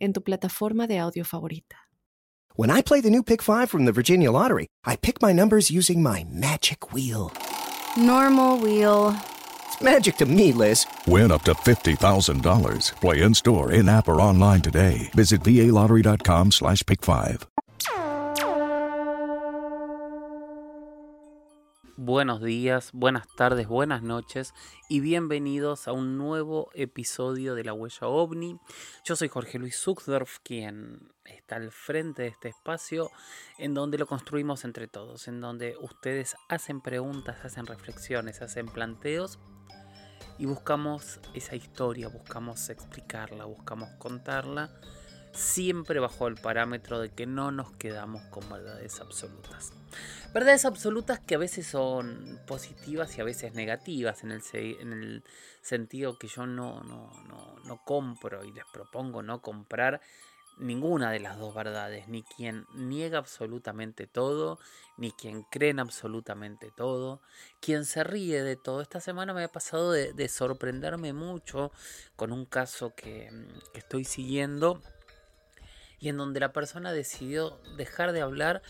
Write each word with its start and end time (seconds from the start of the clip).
en 0.00 0.12
tu 0.12 0.20
plataforma 0.20 0.86
de 0.86 0.98
audio 0.98 1.24
favorita. 1.24 1.76
When 2.56 2.70
I 2.70 2.82
play 2.82 3.00
the 3.00 3.10
new 3.10 3.22
Pick 3.22 3.42
5 3.42 3.70
from 3.70 3.84
the 3.84 3.92
Virginia 3.92 4.30
Lottery, 4.32 4.66
I 4.84 4.96
pick 4.96 5.22
my 5.22 5.32
numbers 5.32 5.70
using 5.70 6.02
my 6.02 6.26
magic 6.30 6.92
wheel. 6.92 7.32
Normal 7.96 8.58
wheel. 8.58 9.14
It's 9.68 9.80
magic 9.80 10.16
to 10.16 10.26
me, 10.26 10.52
Liz. 10.52 10.84
Win 11.06 11.30
up 11.30 11.42
to 11.44 11.54
$50,000. 11.54 13.00
Play 13.00 13.22
in 13.22 13.34
store, 13.34 13.72
in 13.72 13.88
app, 13.88 14.08
or 14.08 14.20
online 14.20 14.60
today. 14.60 15.10
Visit 15.14 15.42
VALottery.com 15.42 16.50
slash 16.52 16.84
pick 16.84 17.02
5. 17.02 17.46
Buenos 22.02 22.40
días, 22.40 22.92
buenas 22.94 23.28
tardes, 23.36 23.68
buenas 23.68 24.02
noches 24.02 24.54
y 24.88 25.00
bienvenidos 25.00 25.86
a 25.86 25.92
un 25.92 26.16
nuevo 26.16 26.70
episodio 26.72 27.54
de 27.54 27.62
La 27.62 27.74
Huella 27.74 28.06
OVNI. 28.06 28.58
Yo 29.04 29.16
soy 29.16 29.28
Jorge 29.28 29.58
Luis 29.58 29.78
Zuckdorf, 29.78 30.38
quien 30.42 31.12
está 31.26 31.56
al 31.56 31.70
frente 31.70 32.22
de 32.22 32.28
este 32.28 32.48
espacio 32.48 33.10
en 33.58 33.74
donde 33.74 33.98
lo 33.98 34.06
construimos 34.06 34.64
entre 34.64 34.88
todos, 34.88 35.28
en 35.28 35.42
donde 35.42 35.76
ustedes 35.78 36.36
hacen 36.48 36.80
preguntas, 36.80 37.44
hacen 37.44 37.66
reflexiones, 37.66 38.40
hacen 38.40 38.64
planteos 38.64 39.38
y 40.38 40.46
buscamos 40.46 41.20
esa 41.34 41.54
historia, 41.54 42.08
buscamos 42.08 42.70
explicarla, 42.70 43.44
buscamos 43.44 43.90
contarla, 43.98 44.70
siempre 45.32 46.00
bajo 46.00 46.26
el 46.26 46.34
parámetro 46.36 46.98
de 46.98 47.10
que 47.10 47.26
no 47.26 47.52
nos 47.52 47.72
quedamos 47.72 48.22
con 48.24 48.48
verdades 48.48 49.00
absolutas. 49.00 49.72
Verdades 50.32 50.64
absolutas 50.64 51.18
que 51.20 51.34
a 51.34 51.38
veces 51.38 51.66
son 51.66 52.40
positivas 52.46 53.16
y 53.16 53.20
a 53.20 53.24
veces 53.24 53.54
negativas, 53.54 54.22
en 54.22 54.30
el, 54.32 54.42
en 54.52 54.92
el 54.92 55.24
sentido 55.62 56.18
que 56.18 56.28
yo 56.28 56.46
no, 56.46 56.82
no, 56.82 57.10
no, 57.26 57.56
no 57.64 57.84
compro 57.84 58.44
y 58.44 58.52
les 58.52 58.64
propongo 58.72 59.22
no 59.22 59.42
comprar 59.42 60.00
ninguna 60.58 61.10
de 61.10 61.20
las 61.20 61.38
dos 61.38 61.54
verdades, 61.54 62.06
ni 62.08 62.22
quien 62.22 62.66
niega 62.74 63.18
absolutamente 63.18 64.06
todo, 64.06 64.58
ni 64.96 65.10
quien 65.10 65.42
cree 65.44 65.70
en 65.70 65.80
absolutamente 65.80 66.70
todo, 66.76 67.20
quien 67.60 67.84
se 67.84 68.04
ríe 68.04 68.42
de 68.42 68.56
todo. 68.56 68.82
Esta 68.82 69.00
semana 69.00 69.32
me 69.32 69.44
ha 69.44 69.48
pasado 69.48 69.90
de, 69.90 70.28
sorprenderme 70.28 71.12
mucho 71.12 71.72
con 72.14 72.32
un 72.32 72.44
caso 72.44 72.94
que 72.94 73.30
estoy 73.74 74.04
siguiendo 74.04 74.82
y 76.00 76.08
en 76.08 76.16
donde 76.16 76.40
la 76.40 76.52
persona 76.52 76.92
decidió 76.92 77.60
dejar 77.76 78.12
de 78.12 78.22
hablar 78.22 78.62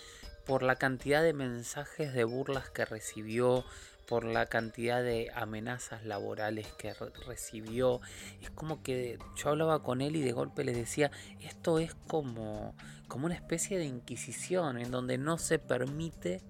por 0.44 0.62
la 0.62 0.76
cantidad 0.76 1.22
de 1.22 1.32
mensajes 1.32 2.12
de 2.12 2.24
burlas 2.24 2.70
que 2.70 2.84
recibió, 2.84 3.64
por 4.10 4.24
la 4.24 4.46
cantidad 4.46 5.00
de 5.04 5.30
amenazas 5.36 6.04
laborales 6.04 6.66
que 6.72 6.92
recibió. 7.28 8.00
Es 8.42 8.50
como 8.50 8.82
que 8.82 9.20
yo 9.36 9.50
hablaba 9.50 9.84
con 9.84 10.00
él 10.00 10.16
y 10.16 10.22
de 10.22 10.32
golpe 10.32 10.64
le 10.64 10.72
decía, 10.72 11.12
esto 11.40 11.78
es 11.78 11.94
como, 12.08 12.74
como 13.06 13.26
una 13.26 13.36
especie 13.36 13.78
de 13.78 13.84
inquisición 13.84 14.78
en 14.78 14.90
donde 14.90 15.16
no 15.16 15.38
se 15.38 15.60
permite 15.60 16.42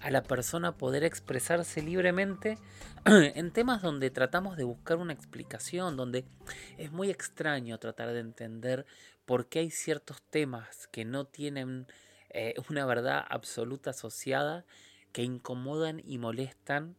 a 0.00 0.10
la 0.10 0.22
persona 0.22 0.76
poder 0.76 1.02
expresarse 1.02 1.82
libremente 1.82 2.58
en 3.06 3.50
temas 3.50 3.82
donde 3.82 4.10
tratamos 4.10 4.56
de 4.56 4.62
buscar 4.62 4.98
una 4.98 5.14
explicación, 5.14 5.96
donde 5.96 6.24
es 6.78 6.92
muy 6.92 7.10
extraño 7.10 7.78
tratar 7.78 8.12
de 8.12 8.20
entender 8.20 8.86
por 9.24 9.48
qué 9.48 9.60
hay 9.60 9.70
ciertos 9.70 10.22
temas 10.22 10.86
que 10.88 11.04
no 11.04 11.26
tienen 11.26 11.86
eh, 12.30 12.54
una 12.70 12.86
verdad 12.86 13.24
absoluta 13.28 13.90
asociada 13.90 14.64
que 15.12 15.22
incomodan 15.22 16.00
y 16.04 16.18
molestan 16.18 16.96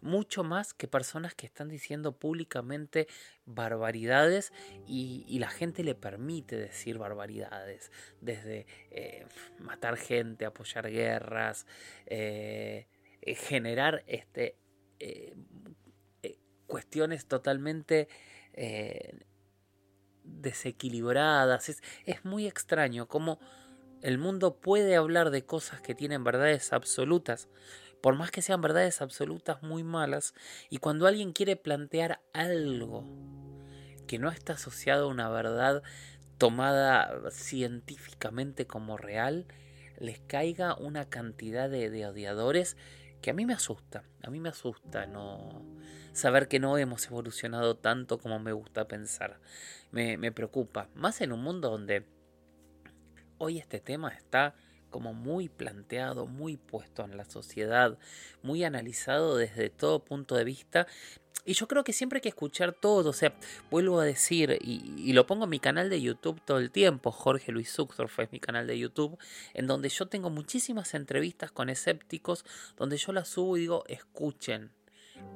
mucho 0.00 0.44
más 0.44 0.74
que 0.74 0.88
personas 0.88 1.34
que 1.34 1.46
están 1.46 1.68
diciendo 1.68 2.12
públicamente 2.18 3.06
barbaridades 3.44 4.52
y, 4.86 5.38
la 5.38 5.48
gente 5.48 5.84
le 5.84 5.94
permite 5.94 6.56
decir 6.56 6.98
barbaridades, 6.98 7.90
desde 8.20 8.66
eh, 8.90 9.26
matar 9.58 9.96
gente, 9.96 10.44
apoyar 10.44 10.90
guerras, 10.90 11.66
eh, 12.06 12.88
generar 13.22 14.02
este, 14.06 14.56
cuestiones 16.66 17.26
totalmente 17.26 18.08
desequilibradas. 20.26 21.68
Es, 21.68 21.82
es 22.04 22.24
muy 22.24 22.46
extraño 22.46 23.06
cómo 23.06 23.38
el 24.02 24.18
mundo 24.18 24.56
puede 24.56 24.96
hablar 24.96 25.30
de 25.30 25.44
cosas 25.44 25.80
que 25.80 25.94
tienen 25.94 26.24
verdades 26.24 26.72
absolutas, 26.72 27.48
por 28.00 28.14
más 28.14 28.30
que 28.30 28.42
sean 28.42 28.60
verdades 28.60 29.00
absolutas 29.00 29.62
muy 29.62 29.82
malas, 29.82 30.34
y 30.70 30.78
cuando 30.78 31.06
alguien 31.06 31.32
quiere 31.32 31.56
plantear 31.56 32.20
algo 32.32 33.04
que 34.06 34.18
no 34.18 34.30
está 34.30 34.54
asociado 34.54 35.06
a 35.06 35.10
una 35.10 35.28
verdad 35.28 35.82
tomada 36.38 37.30
científicamente 37.30 38.66
como 38.66 38.96
real, 38.96 39.46
les 39.98 40.20
caiga 40.20 40.76
una 40.76 41.08
cantidad 41.08 41.70
de, 41.70 42.06
odiadores 42.06 42.76
que 43.22 43.30
a 43.30 43.34
mí 43.34 43.46
me 43.46 43.54
asusta, 43.54 44.04
a 44.22 44.30
mí 44.30 44.40
me 44.40 44.50
asusta 44.50 45.06
no 45.06 45.64
saber 46.16 46.48
que 46.48 46.58
no 46.58 46.78
hemos 46.78 47.06
evolucionado 47.06 47.76
tanto 47.76 48.18
como 48.18 48.38
me 48.38 48.52
gusta 48.52 48.88
pensar. 48.88 49.40
Me, 49.90 50.16
me 50.16 50.32
preocupa, 50.32 50.88
más 50.94 51.20
en 51.20 51.32
un 51.32 51.42
mundo 51.42 51.70
donde 51.70 52.04
Hoy 53.38 53.58
este 53.58 53.80
tema 53.80 54.08
está 54.08 54.54
como 54.88 55.12
muy 55.12 55.50
planteado, 55.50 56.26
muy 56.26 56.56
puesto 56.56 57.04
en 57.04 57.18
la 57.18 57.26
sociedad, 57.26 57.98
muy 58.42 58.64
analizado 58.64 59.36
desde 59.36 59.68
todo 59.68 60.04
punto 60.04 60.36
de 60.36 60.44
vista. 60.44 60.86
Y 61.44 61.52
yo 61.52 61.68
creo 61.68 61.84
que 61.84 61.92
siempre 61.92 62.16
hay 62.16 62.22
que 62.22 62.30
escuchar 62.30 62.72
todo, 62.72 63.10
o 63.10 63.12
sea, 63.12 63.34
vuelvo 63.70 64.00
a 64.00 64.04
decir, 64.04 64.58
y, 64.62 65.12
lo 65.12 65.26
pongo 65.26 65.44
en 65.44 65.50
mi 65.50 65.60
canal 65.60 65.90
de 65.90 66.00
YouTube 66.00 66.40
todo 66.44 66.58
el 66.58 66.70
tiempo, 66.70 67.12
Jorge 67.12 67.52
Luis 67.52 67.70
Zuckdorf 67.70 68.18
es 68.20 68.32
mi 68.32 68.40
canal 68.40 68.66
de 68.66 68.78
YouTube, 68.78 69.18
en 69.52 69.66
donde 69.66 69.90
yo 69.90 70.06
tengo 70.06 70.30
muchísimas 70.30 70.94
entrevistas 70.94 71.52
con 71.52 71.68
escépticos, 71.68 72.44
donde 72.76 72.96
yo 72.96 73.12
las 73.12 73.28
subo 73.28 73.58
y 73.58 73.60
digo, 73.60 73.84
escuchen, 73.86 74.72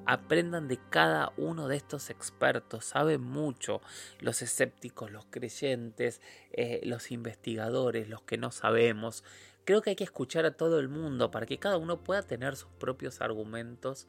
Aprendan 0.07 0.67
de 0.67 0.79
cada 0.91 1.33
uno 1.37 1.69
de 1.69 1.77
estos 1.77 2.11
expertos, 2.11 2.87
saben 2.87 3.21
mucho 3.21 3.81
los 4.19 4.43
escépticos, 4.43 5.11
los 5.11 5.27
creyentes, 5.27 6.21
eh, 6.53 6.81
los 6.85 7.13
investigadores, 7.13 8.09
los 8.09 8.23
que 8.23 8.39
no 8.39 8.51
sabemos. 8.51 9.23
Creo 9.65 9.83
que 9.83 9.91
hay 9.91 9.97
que 9.97 10.05
escuchar 10.05 10.47
a 10.47 10.57
todo 10.57 10.81
el 10.81 10.89
mundo 10.89 11.31
para 11.31 11.47
que 11.47 11.59
cada 11.59 11.77
uno 11.77 12.03
pueda 12.03 12.23
tener 12.23 12.57
sus 12.57 12.71
propios 12.73 13.21
argumentos 13.21 14.09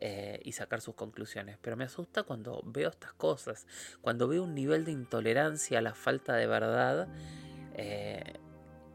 eh, 0.00 0.38
y 0.44 0.52
sacar 0.52 0.80
sus 0.80 0.94
conclusiones. 0.94 1.58
Pero 1.60 1.76
me 1.76 1.84
asusta 1.84 2.22
cuando 2.22 2.62
veo 2.64 2.88
estas 2.88 3.12
cosas, 3.14 3.66
cuando 4.00 4.28
veo 4.28 4.44
un 4.44 4.54
nivel 4.54 4.84
de 4.84 4.92
intolerancia 4.92 5.78
a 5.78 5.82
la 5.82 5.94
falta 5.94 6.34
de 6.34 6.46
verdad 6.46 7.08
eh, 7.74 8.34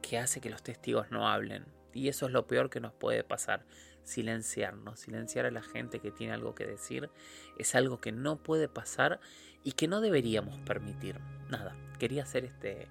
que 0.02 0.18
hace 0.18 0.40
que 0.40 0.50
los 0.50 0.64
testigos 0.64 1.12
no 1.12 1.28
hablen. 1.28 1.66
Y 1.94 2.08
eso 2.08 2.28
es 2.28 2.32
lo 2.32 2.48
peor 2.48 2.70
que 2.70 2.80
nos 2.80 2.94
puede 2.94 3.24
pasar 3.24 3.66
silenciarnos, 4.04 5.00
silenciar 5.00 5.46
a 5.46 5.52
la 5.52 5.62
gente 5.62 6.00
que 6.00 6.12
tiene 6.12 6.34
algo 6.34 6.56
que 6.56 6.66
decir, 6.66 7.10
es 7.58 7.76
algo 7.76 8.00
que 8.00 8.12
no 8.12 8.38
puede 8.38 8.68
pasar 8.68 9.20
y 9.64 9.74
que 9.74 9.88
no 9.88 10.02
deberíamos 10.02 10.60
permitir. 10.60 11.20
Nada, 11.50 11.76
quería 12.00 12.24
hacer 12.24 12.46
este, 12.46 12.88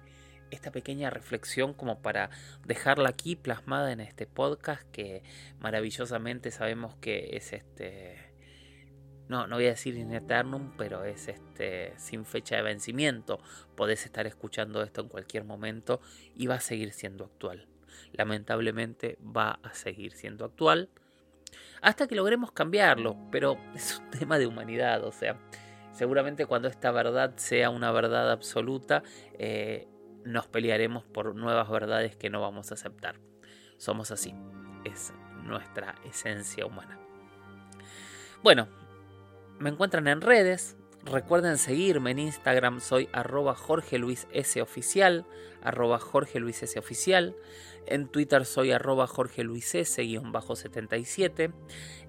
esta 0.51 0.71
pequeña 0.71 1.09
reflexión 1.09 1.73
como 1.73 2.01
para 2.01 2.29
dejarla 2.65 3.09
aquí 3.09 3.35
plasmada 3.35 3.91
en 3.91 3.99
este 3.99 4.25
podcast 4.27 4.83
que 4.91 5.23
maravillosamente 5.59 6.51
sabemos 6.51 6.95
que 6.95 7.35
es 7.37 7.53
este 7.53 8.33
no, 9.29 9.47
no 9.47 9.55
voy 9.55 9.65
a 9.65 9.69
decir 9.69 9.95
in 9.95 10.13
eternum, 10.13 10.73
pero 10.77 11.05
es 11.05 11.27
este 11.27 11.93
sin 11.97 12.25
fecha 12.25 12.57
de 12.57 12.61
vencimiento. 12.61 13.39
Podés 13.75 14.05
estar 14.05 14.27
escuchando 14.27 14.83
esto 14.83 15.01
en 15.01 15.07
cualquier 15.07 15.45
momento 15.45 16.01
y 16.35 16.47
va 16.47 16.55
a 16.55 16.59
seguir 16.59 16.91
siendo 16.91 17.25
actual. 17.25 17.67
Lamentablemente 18.11 19.17
va 19.23 19.59
a 19.63 19.73
seguir 19.73 20.11
siendo 20.11 20.45
actual 20.45 20.89
hasta 21.83 22.07
que 22.07 22.15
logremos 22.15 22.51
cambiarlo, 22.51 23.17
pero 23.31 23.57
es 23.75 23.99
un 23.99 24.09
tema 24.09 24.39
de 24.39 24.47
humanidad, 24.47 25.03
o 25.03 25.11
sea, 25.11 25.37
seguramente 25.91 26.45
cuando 26.45 26.67
esta 26.67 26.91
verdad 26.91 27.33
sea 27.35 27.69
una 27.69 27.91
verdad 27.91 28.31
absoluta, 28.31 29.03
eh, 29.37 29.87
nos 30.23 30.47
pelearemos 30.47 31.03
por 31.03 31.35
nuevas 31.35 31.69
verdades 31.69 32.15
que 32.15 32.29
no 32.29 32.41
vamos 32.41 32.71
a 32.71 32.75
aceptar. 32.75 33.19
Somos 33.77 34.11
así, 34.11 34.33
es 34.85 35.13
nuestra 35.43 35.95
esencia 36.05 36.65
humana. 36.65 36.97
Bueno, 38.41 38.67
me 39.59 39.69
encuentran 39.69 40.07
en 40.07 40.21
redes, 40.21 40.77
Recuerden 41.05 41.57
seguirme 41.57 42.11
en 42.11 42.19
Instagram, 42.19 42.79
soy 42.79 43.09
arroba 43.11 43.55
Jorge 43.55 43.97
Luis 43.97 44.25
S. 44.31 44.61
Oficial, 44.61 45.25
arroba 45.61 45.99
Jorge 45.99 46.39
Luis 46.39 46.63
S. 46.63 46.79
Oficial. 46.79 47.35
En 47.85 48.07
Twitter 48.07 48.45
soy 48.45 48.71
arroba 48.71 49.05
Jorge 49.07 49.43
Luis 49.43 49.75
S-77. 49.75 51.51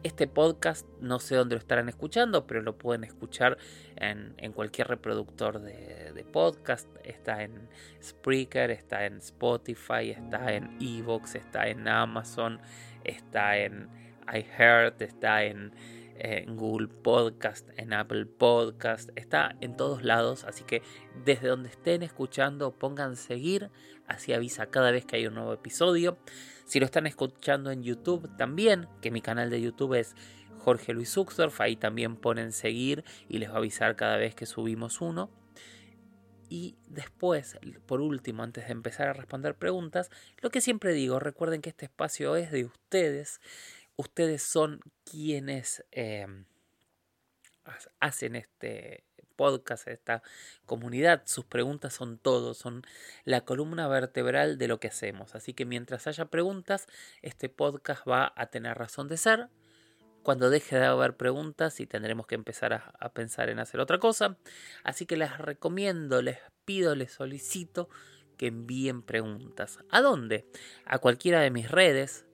Este 0.04 0.28
podcast 0.28 0.86
no 1.00 1.18
sé 1.18 1.34
dónde 1.34 1.56
lo 1.56 1.58
estarán 1.58 1.88
escuchando, 1.88 2.46
pero 2.46 2.62
lo 2.62 2.78
pueden 2.78 3.02
escuchar 3.02 3.58
en, 3.96 4.52
cualquier 4.52 4.86
reproductor 4.86 5.60
de, 5.60 6.12
de, 6.14 6.24
podcast. 6.24 6.88
Está 7.02 7.42
en 7.42 7.68
Spreaker, 8.00 8.70
está 8.70 9.06
en 9.06 9.16
Spotify, 9.16 10.10
está 10.10 10.52
en 10.52 10.76
Evox, 10.80 11.34
está 11.34 11.66
en 11.66 11.88
Amazon, 11.88 12.60
está 13.02 13.56
en 13.58 13.88
iHeart, 14.32 15.02
está 15.02 15.42
en 15.42 15.72
en 16.16 16.56
Google 16.56 16.88
Podcast, 16.88 17.68
en 17.76 17.92
Apple 17.92 18.26
Podcast, 18.26 19.10
está 19.16 19.56
en 19.60 19.76
todos 19.76 20.02
lados, 20.02 20.44
así 20.44 20.64
que 20.64 20.82
desde 21.24 21.48
donde 21.48 21.68
estén 21.68 22.02
escuchando 22.02 22.72
pongan 22.72 23.16
seguir, 23.16 23.70
así 24.06 24.32
avisa 24.32 24.66
cada 24.66 24.90
vez 24.90 25.04
que 25.04 25.16
hay 25.16 25.26
un 25.26 25.34
nuevo 25.34 25.52
episodio. 25.52 26.18
Si 26.66 26.80
lo 26.80 26.86
están 26.86 27.06
escuchando 27.06 27.70
en 27.70 27.82
YouTube 27.82 28.34
también, 28.36 28.88
que 29.00 29.10
mi 29.10 29.20
canal 29.20 29.50
de 29.50 29.60
YouTube 29.60 29.94
es 29.94 30.14
Jorge 30.58 30.94
Luis 30.94 31.16
Uxdorf, 31.16 31.60
ahí 31.60 31.76
también 31.76 32.16
ponen 32.16 32.52
seguir 32.52 33.04
y 33.28 33.38
les 33.38 33.50
va 33.50 33.54
a 33.54 33.58
avisar 33.58 33.96
cada 33.96 34.16
vez 34.16 34.34
que 34.34 34.46
subimos 34.46 35.00
uno. 35.00 35.30
Y 36.48 36.76
después, 36.88 37.58
por 37.86 38.00
último, 38.00 38.42
antes 38.42 38.66
de 38.66 38.72
empezar 38.72 39.08
a 39.08 39.12
responder 39.12 39.56
preguntas, 39.56 40.10
lo 40.40 40.50
que 40.50 40.60
siempre 40.60 40.92
digo, 40.92 41.18
recuerden 41.18 41.60
que 41.60 41.70
este 41.70 41.86
espacio 41.86 42.36
es 42.36 42.50
de 42.50 42.64
ustedes 42.64 43.40
ustedes 43.96 44.42
son 44.42 44.80
quienes 45.04 45.84
em, 45.90 46.46
hacen 48.00 48.36
este 48.36 49.04
podcast, 49.36 49.88
esta 49.88 50.22
comunidad. 50.66 51.22
Sus 51.26 51.44
preguntas 51.44 51.92
son 51.94 52.18
todo, 52.18 52.54
son 52.54 52.82
la 53.24 53.42
columna 53.42 53.88
vertebral 53.88 54.58
de 54.58 54.68
lo 54.68 54.78
que 54.78 54.88
hacemos. 54.88 55.34
Así 55.34 55.52
que 55.54 55.64
mientras 55.64 56.06
haya 56.06 56.26
preguntas, 56.26 56.86
este 57.22 57.48
podcast 57.48 58.06
va 58.08 58.32
a 58.36 58.46
tener 58.46 58.76
razón 58.76 59.08
de 59.08 59.16
ser. 59.16 59.48
Cuando 60.22 60.48
deje 60.48 60.76
de 60.76 60.86
haber 60.86 61.16
preguntas 61.16 61.80
y 61.80 61.86
tendremos 61.86 62.26
que 62.26 62.34
empezar 62.34 62.72
a, 62.72 62.94
a 62.98 63.12
pensar 63.12 63.50
en 63.50 63.58
hacer 63.58 63.80
otra 63.80 63.98
cosa. 63.98 64.38
Así 64.82 65.04
que 65.04 65.18
les 65.18 65.36
recomiendo, 65.36 66.22
les 66.22 66.38
pido, 66.64 66.94
les 66.94 67.12
solicito 67.12 67.90
que 68.38 68.46
envíen 68.46 69.02
preguntas. 69.02 69.78
¿A 69.90 70.00
dónde? 70.00 70.46
A 70.86 70.98
cualquiera 70.98 71.40
de 71.40 71.50
mis 71.50 71.70
redes, 71.70 72.24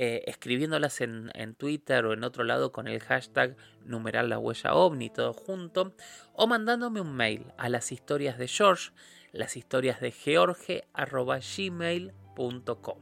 eh, 0.00 0.22
escribiéndolas 0.28 1.00
en, 1.00 1.56
Twitter 1.56 2.06
o 2.06 2.12
en 2.12 2.22
otro 2.22 2.44
lado 2.44 2.70
con 2.70 2.86
el 2.86 3.00
hashtag 3.00 3.56
numeral 3.84 4.28
la 4.28 4.38
huella 4.38 4.74
ovni, 4.74 5.10
todo 5.10 5.32
junto, 5.32 5.92
o 6.34 6.46
mandándome 6.46 7.00
un 7.00 7.16
mail 7.16 7.46
a 7.56 7.68
las 7.68 7.90
historias 7.90 8.38
de 8.38 8.46
George, 8.46 8.92
las 9.32 9.56
historias 9.56 10.00
de 10.00 10.12
George 10.12 10.84
gmail.com. 10.94 12.98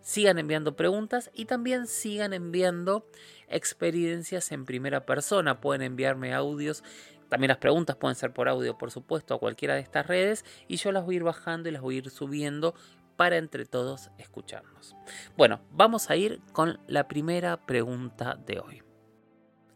Sigan 0.00 0.38
enviando 0.38 0.76
preguntas 0.76 1.32
y 1.34 1.46
también 1.46 1.88
sigan 1.88 2.32
enviando 2.32 3.04
experiencias 3.48 4.52
en 4.52 4.66
primera 4.66 5.04
persona. 5.04 5.60
Pueden 5.60 5.82
enviarme 5.82 6.32
audios 6.32 6.84
también 7.28 7.48
las 7.48 7.58
preguntas 7.58 7.96
pueden 7.96 8.16
ser 8.16 8.32
por 8.32 8.48
audio, 8.48 8.78
por 8.78 8.90
supuesto, 8.90 9.34
a 9.34 9.38
cualquiera 9.38 9.74
de 9.74 9.80
estas 9.80 10.06
redes 10.06 10.44
y 10.66 10.76
yo 10.76 10.92
las 10.92 11.04
voy 11.04 11.14
a 11.14 11.16
ir 11.16 11.24
bajando 11.24 11.68
y 11.68 11.72
las 11.72 11.82
voy 11.82 11.96
a 11.96 11.98
ir 11.98 12.10
subiendo 12.10 12.74
para 13.18 13.36
entre 13.36 13.66
todos 13.66 14.12
escucharnos. 14.16 14.94
Bueno, 15.36 15.60
vamos 15.72 16.08
a 16.08 16.14
ir 16.14 16.40
con 16.52 16.78
la 16.86 17.08
primera 17.08 17.66
pregunta 17.66 18.36
de 18.46 18.60
hoy. 18.60 18.82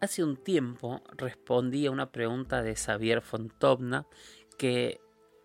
Hace 0.01 0.23
un 0.23 0.37
tiempo 0.37 1.03
respondí 1.17 1.87
a 1.87 1.91
una 1.91 2.13
pregunta 2.13 2.63
de 2.63 2.77
Xavier 2.77 3.21
Fontobna 3.21 4.07
que 4.59 5.01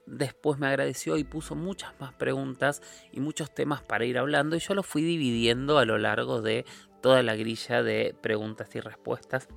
después 0.05 0.59
me 0.59 0.67
agradeció 0.67 1.17
y 1.17 1.23
puso 1.23 1.55
muchas 1.55 1.99
más 1.99 2.13
preguntas 2.13 2.83
y 3.11 3.19
muchos 3.19 3.51
temas 3.51 3.81
para 3.81 4.05
ir 4.05 4.19
hablando 4.19 4.55
y 4.55 4.59
yo 4.59 4.75
lo 4.75 4.83
fui 4.83 5.01
dividiendo 5.01 5.79
a 5.79 5.85
lo 5.85 5.97
largo 5.97 6.43
de 6.43 6.65
toda 7.01 7.23
la 7.23 7.35
grilla 7.35 7.81
de 7.81 8.15
preguntas 8.21 8.75
y 8.75 8.79
respuestas 8.79 9.47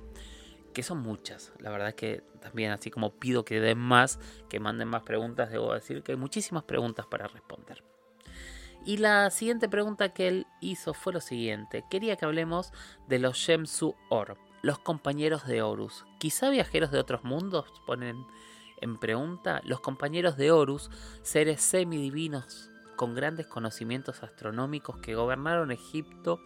que 0.73 0.81
son 0.81 0.97
muchas. 0.97 1.53
La 1.59 1.69
verdad 1.69 1.93
que 1.93 2.23
también 2.39 2.71
así 2.71 2.89
como 2.89 3.11
pido 3.11 3.45
que 3.45 3.59
den 3.59 3.77
más, 3.77 4.19
que 4.49 4.59
manden 4.59 4.87
más 4.87 5.03
preguntas, 5.03 5.51
debo 5.51 5.75
decir 5.75 6.01
que 6.01 6.13
hay 6.13 6.17
muchísimas 6.17 6.63
preguntas 6.63 7.05
para 7.05 7.27
responder. 7.27 7.83
Y 8.91 8.97
la 8.97 9.29
siguiente 9.29 9.69
pregunta 9.69 10.09
que 10.09 10.27
él 10.27 10.47
hizo 10.59 10.93
fue 10.93 11.13
lo 11.13 11.21
siguiente. 11.21 11.85
Quería 11.89 12.17
que 12.17 12.25
hablemos 12.25 12.73
de 13.07 13.19
los 13.19 13.37
Shemsu 13.37 13.95
Or, 14.09 14.37
los 14.63 14.79
compañeros 14.79 15.47
de 15.47 15.61
Horus. 15.61 16.05
Quizá 16.19 16.49
viajeros 16.49 16.91
de 16.91 16.99
otros 16.99 17.23
mundos, 17.23 17.71
ponen 17.87 18.25
en 18.81 18.99
pregunta. 18.99 19.61
Los 19.63 19.79
compañeros 19.79 20.35
de 20.35 20.51
Horus, 20.51 20.89
seres 21.21 21.61
semidivinos 21.61 22.69
con 22.97 23.15
grandes 23.15 23.47
conocimientos 23.47 24.23
astronómicos 24.23 24.97
que 24.97 25.15
gobernaron 25.15 25.71
Egipto 25.71 26.41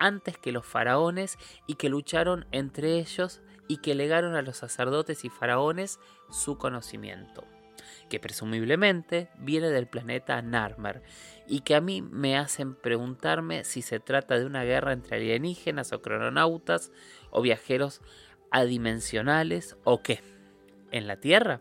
antes 0.00 0.36
que 0.36 0.50
los 0.50 0.66
faraones 0.66 1.38
y 1.68 1.76
que 1.76 1.90
lucharon 1.90 2.44
entre 2.50 2.98
ellos 2.98 3.40
y 3.68 3.76
que 3.76 3.94
legaron 3.94 4.34
a 4.34 4.42
los 4.42 4.56
sacerdotes 4.56 5.24
y 5.24 5.28
faraones 5.28 6.00
su 6.28 6.58
conocimiento 6.58 7.46
que 8.08 8.20
presumiblemente 8.20 9.28
viene 9.38 9.68
del 9.70 9.86
planeta 9.86 10.40
Narmer, 10.42 11.02
y 11.46 11.60
que 11.60 11.74
a 11.74 11.80
mí 11.80 12.02
me 12.02 12.36
hacen 12.36 12.74
preguntarme 12.74 13.64
si 13.64 13.82
se 13.82 14.00
trata 14.00 14.38
de 14.38 14.46
una 14.46 14.64
guerra 14.64 14.92
entre 14.92 15.16
alienígenas 15.16 15.92
o 15.92 16.00
crononautas 16.00 16.90
o 17.30 17.42
viajeros 17.42 18.00
adimensionales 18.50 19.76
o 19.84 20.02
qué. 20.02 20.20
¿En 20.90 21.06
la 21.06 21.16
Tierra? 21.16 21.60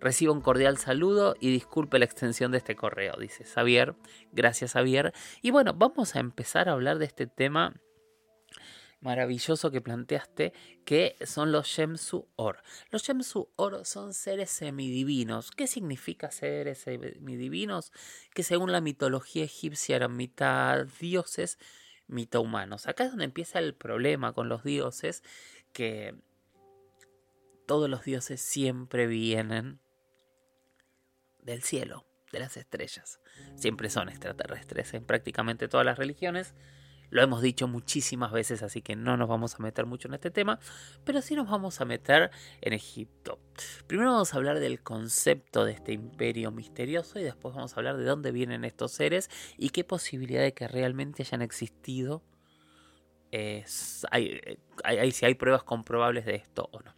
Recibo 0.00 0.32
un 0.32 0.40
cordial 0.40 0.78
saludo 0.78 1.34
y 1.40 1.50
disculpe 1.50 1.98
la 1.98 2.04
extensión 2.04 2.52
de 2.52 2.58
este 2.58 2.76
correo, 2.76 3.16
dice 3.18 3.44
Xavier. 3.44 3.96
Gracias, 4.30 4.72
Xavier. 4.72 5.12
Y 5.42 5.50
bueno, 5.50 5.74
vamos 5.74 6.14
a 6.14 6.20
empezar 6.20 6.68
a 6.68 6.72
hablar 6.72 6.98
de 6.98 7.06
este 7.06 7.26
tema 7.26 7.74
maravilloso 9.00 9.70
que 9.70 9.80
planteaste, 9.80 10.52
que 10.84 11.16
son 11.24 11.52
los 11.52 11.66
Shemsu 11.66 12.28
Or. 12.36 12.62
Los 12.90 13.02
Shemsu 13.02 13.50
Or 13.56 13.84
son 13.84 14.14
seres 14.14 14.50
semidivinos. 14.50 15.50
¿Qué 15.50 15.66
significa 15.66 16.30
seres 16.30 16.78
semidivinos? 16.78 17.92
Que 18.34 18.42
según 18.42 18.72
la 18.72 18.80
mitología 18.80 19.44
egipcia 19.44 19.96
eran 19.96 20.16
mitad 20.16 20.86
dioses, 21.00 21.58
mitad 22.06 22.40
humanos. 22.40 22.86
Acá 22.86 23.04
es 23.04 23.10
donde 23.10 23.24
empieza 23.24 23.58
el 23.58 23.74
problema 23.74 24.32
con 24.32 24.48
los 24.48 24.64
dioses, 24.64 25.22
que 25.72 26.14
todos 27.66 27.88
los 27.88 28.04
dioses 28.04 28.40
siempre 28.40 29.06
vienen 29.06 29.78
del 31.40 31.62
cielo, 31.62 32.04
de 32.32 32.40
las 32.40 32.56
estrellas. 32.56 33.20
Siempre 33.56 33.90
son 33.90 34.08
extraterrestres 34.08 34.94
en 34.94 35.04
prácticamente 35.04 35.68
todas 35.68 35.86
las 35.86 35.98
religiones. 35.98 36.54
Lo 37.10 37.22
hemos 37.22 37.40
dicho 37.42 37.68
muchísimas 37.68 38.32
veces, 38.32 38.62
así 38.62 38.82
que 38.82 38.96
no 38.96 39.16
nos 39.16 39.28
vamos 39.28 39.54
a 39.54 39.62
meter 39.62 39.86
mucho 39.86 40.08
en 40.08 40.14
este 40.14 40.30
tema, 40.30 40.60
pero 41.04 41.22
sí 41.22 41.34
nos 41.34 41.48
vamos 41.48 41.80
a 41.80 41.84
meter 41.84 42.30
en 42.60 42.72
Egipto. 42.72 43.38
Primero 43.86 44.12
vamos 44.12 44.34
a 44.34 44.36
hablar 44.36 44.60
del 44.60 44.82
concepto 44.82 45.64
de 45.64 45.72
este 45.72 45.92
imperio 45.92 46.50
misterioso 46.50 47.18
y 47.18 47.22
después 47.22 47.54
vamos 47.54 47.72
a 47.72 47.76
hablar 47.76 47.96
de 47.96 48.04
dónde 48.04 48.30
vienen 48.30 48.64
estos 48.64 48.92
seres 48.92 49.30
y 49.56 49.70
qué 49.70 49.84
posibilidad 49.84 50.42
de 50.42 50.52
que 50.52 50.68
realmente 50.68 51.22
hayan 51.22 51.42
existido. 51.42 52.22
si 53.32 54.06
hay 54.12 55.34
pruebas 55.34 55.62
comprobables 55.62 56.26
de 56.26 56.34
esto 56.36 56.68
o 56.72 56.80
no. 56.80 56.94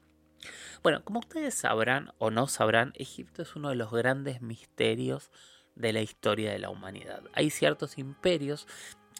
Bueno, 0.83 1.05
como 1.05 1.21
ustedes 1.21 1.55
sabrán 1.55 2.13
o 2.19 2.31
no 2.31 2.47
sabrán, 2.47 2.93
Egipto 2.97 3.43
es 3.43 3.55
uno 3.55 3.69
de 3.69 3.77
los 3.77 3.93
grandes 3.93 4.41
misterios 4.41 5.31
de 5.75 5.93
la 5.93 6.01
historia 6.01 6.51
de 6.51 6.59
la 6.59 6.71
humanidad. 6.71 7.23
Hay 7.33 7.51
ciertos 7.51 7.99
imperios 7.99 8.67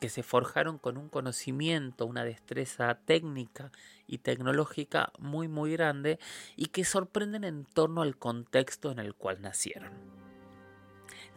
que 0.01 0.09
se 0.09 0.23
forjaron 0.23 0.79
con 0.79 0.97
un 0.97 1.09
conocimiento, 1.09 2.07
una 2.07 2.25
destreza 2.25 2.99
técnica 3.05 3.71
y 4.07 4.19
tecnológica 4.19 5.13
muy 5.19 5.47
muy 5.47 5.73
grande 5.73 6.19
y 6.57 6.67
que 6.67 6.85
sorprenden 6.85 7.45
en 7.45 7.65
torno 7.65 8.03
al 8.03 8.17
contexto 8.17 8.91
en 8.91 8.99
el 8.99 9.15
cual 9.15 9.43
nacieron. 9.43 9.93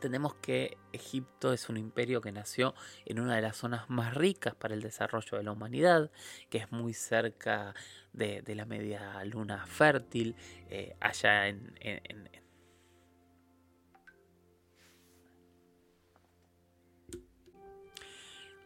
Entendemos 0.03 0.35
que 0.35 0.77
Egipto 0.91 1.53
es 1.53 1.69
un 1.69 1.77
imperio 1.77 2.19
que 2.19 2.31
nació 2.31 2.73
en 3.05 3.19
una 3.21 3.35
de 3.35 3.41
las 3.41 3.55
zonas 3.55 3.89
más 3.89 4.13
ricas 4.13 4.53
para 4.53 4.73
el 4.73 4.81
desarrollo 4.81 5.37
de 5.37 5.43
la 5.43 5.53
humanidad, 5.53 6.11
que 6.49 6.57
es 6.57 6.71
muy 6.71 6.93
cerca 6.93 7.73
de, 8.11 8.43
la 8.47 8.65
media 8.65 9.23
luna 9.23 9.65
fértil, 9.65 10.35
eh, 10.69 10.95
allá 10.99 11.47
en, 11.47 11.73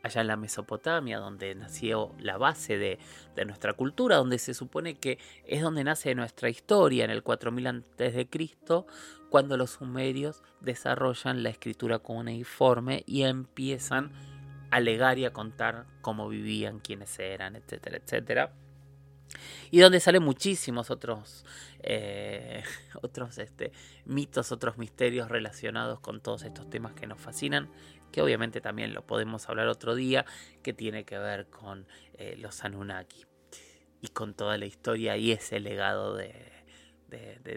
allá 0.04 0.22
en 0.22 0.28
la 0.28 0.38
Mesopotamia, 0.38 1.20
donde 1.20 1.54
nació 1.56 2.14
la 2.20 2.38
base 2.38 2.78
de, 2.78 3.00
nuestra 3.46 3.74
cultura, 3.74 4.18
donde 4.18 4.40
se 4.40 4.54
supone 4.54 4.96
que 4.96 5.20
es 5.46 5.62
donde 5.62 5.84
nace 5.84 6.16
nuestra 6.16 6.50
historia, 6.50 7.06
en 7.06 7.12
el 7.12 7.24
4000 7.24 7.68
a.C., 7.68 8.28
cuando 9.30 9.58
los 9.58 9.72
sumerios 9.72 10.42
desarrollan 10.62 11.44
la 11.44 11.50
escritura 11.50 12.00
cuneiforme 12.00 13.04
y 13.06 13.24
empiezan 13.24 14.12
a 14.72 14.80
legar 14.80 15.18
y 15.18 15.26
a 15.26 15.34
contar 15.34 15.86
cómo 16.02 16.30
vivían, 16.30 16.80
quiénes 16.80 17.18
eran, 17.20 17.56
etcétera, 17.56 17.98
etcétera. 17.98 18.54
y 19.72 19.80
donde 19.80 20.00
salen 20.00 20.24
muchísimos 20.24 20.90
otros, 20.90 21.46
eh, 21.80 22.64
otros 23.02 23.38
este, 23.38 23.72
mitos, 24.06 24.52
otros 24.52 24.78
misterios 24.78 25.30
relacionados 25.30 26.00
con 26.00 26.22
todos 26.22 26.44
estos 26.44 26.70
temas 26.70 26.94
que 26.94 27.08
nos 27.08 27.20
fascinan, 27.20 27.70
que 28.12 28.22
obviamente 28.22 28.62
también 28.62 28.94
lo 28.94 29.06
podemos 29.06 29.48
hablar 29.50 29.68
otro 29.68 29.96
día, 29.96 30.26
que 30.64 30.74
tiene 30.74 31.06
que 31.06 31.18
ver 31.18 31.48
con 31.48 31.88
eh, 32.14 32.36
los 32.38 32.64
Anunnaki 32.64 33.26
y 34.02 34.10
con 34.10 34.34
toda 34.34 34.58
la 34.58 34.66
historia 34.66 35.18
y 35.18 35.32
ese 35.32 35.60
legado 35.60 36.16
de, 36.16 36.56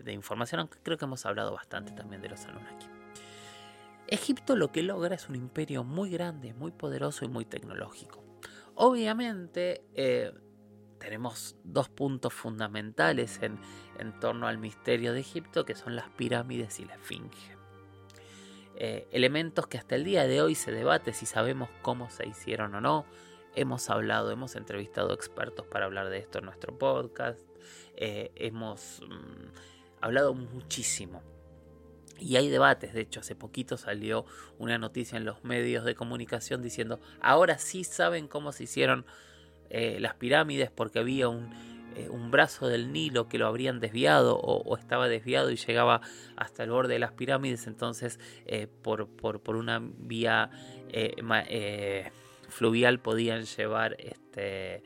información, 0.07 0.61
aunque 0.61 0.78
creo 0.83 0.99
que 0.99 1.04
hemos 1.04 1.25
hablado 1.26 1.52
bastante 1.52 1.92
también 1.92 2.23
de 2.23 2.28
los 2.28 2.45
Anunnaki. 2.47 2.87
Egipto 4.07 4.57
lo 4.57 4.73
que 4.73 4.83
logra 4.83 5.14
es 5.14 5.28
un 5.28 5.37
imperio 5.37 5.85
muy 5.85 6.11
grande, 6.11 6.52
muy 6.52 6.73
poderoso 6.73 7.25
y 7.25 7.28
muy 7.28 7.45
tecnológico. 7.45 8.25
Obviamente 8.75 9.85
eh, 9.95 10.33
tenemos 10.99 11.57
dos 11.62 11.88
puntos 11.88 12.33
fundamentales 12.33 13.40
en, 13.42 13.59
en, 13.99 14.19
torno 14.19 14.49
al 14.49 14.59
misterio 14.59 15.12
de 15.12 15.21
Egipto, 15.21 15.64
que 15.64 15.76
son 15.76 15.95
las 15.95 16.09
pirámides 16.11 16.80
y 16.80 16.87
la 16.87 16.95
esfinge. 16.95 17.60
Eh, 18.83 19.07
elementos 19.13 19.67
que 19.67 19.77
hasta 19.77 19.95
el 19.95 20.05
día 20.05 20.27
de 20.27 20.41
hoy 20.41 20.55
se 20.55 20.73
debate 20.73 21.13
si 21.13 21.27
sabemos 21.27 21.69
cómo 21.83 22.09
se 22.09 22.27
hicieron 22.27 22.75
o 22.75 22.81
no. 22.81 23.05
Hemos 23.55 23.91
hablado, 23.91 24.31
hemos 24.31 24.57
entrevistado 24.57 25.13
expertos 25.13 25.67
para 25.67 25.85
hablar 25.85 26.09
de 26.09 26.17
esto 26.17 26.39
en 26.39 26.47
nuestro 26.47 26.79
podcast. 26.79 27.39
Eh, 27.97 28.31
hemos 28.37 29.03
mm, 29.07 29.49
hablado 30.01 30.33
muchísimo. 30.33 31.23
Y 32.19 32.37
hay 32.37 32.49
debates, 32.49 32.95
de 32.95 33.03
hecho, 33.03 33.21
hace 33.21 33.35
poquito 33.35 33.77
salió 33.77 34.25
una 34.59 34.79
noticia 34.79 35.19
en 35.19 35.27
los 35.27 35.45
medios 35.45 35.85
de 35.85 35.95
comunicación 35.95 36.63
diciendo, 36.63 37.01
ahora 37.21 37.59
sí 37.59 37.85
saben 37.85 38.29
cómo 38.29 38.51
se 38.51 38.65
hicieron 38.65 39.05
eh, 39.69 40.01
las 40.01 40.15
pirámides 40.15 40.71
porque 40.71 41.01
había 41.01 41.29
un, 41.29 41.51
eh, 41.97 42.09
un, 42.09 42.31
brazo 42.31 42.69
del 42.69 42.93
Nilo 42.93 43.29
que 43.29 43.39
lo 43.39 43.47
habrían 43.47 43.81
desviado 43.81 44.37
o, 44.37 44.77
estaba 44.77 45.09
desviado 45.09 45.51
y 45.51 45.57
llegaba 45.57 46.01
hasta 46.37 46.65
el 46.65 46.71
borde 46.71 46.95
de 46.95 46.99
las 47.01 47.13
pirámides, 47.13 47.67
entonces 47.67 48.19
por, 48.83 49.09
por, 49.09 49.41
por, 49.41 49.57
una 49.57 49.81
vía 49.83 50.51
fluvial 52.49 53.01
podían 53.01 53.45
llevar 53.45 53.97
este 53.99 54.83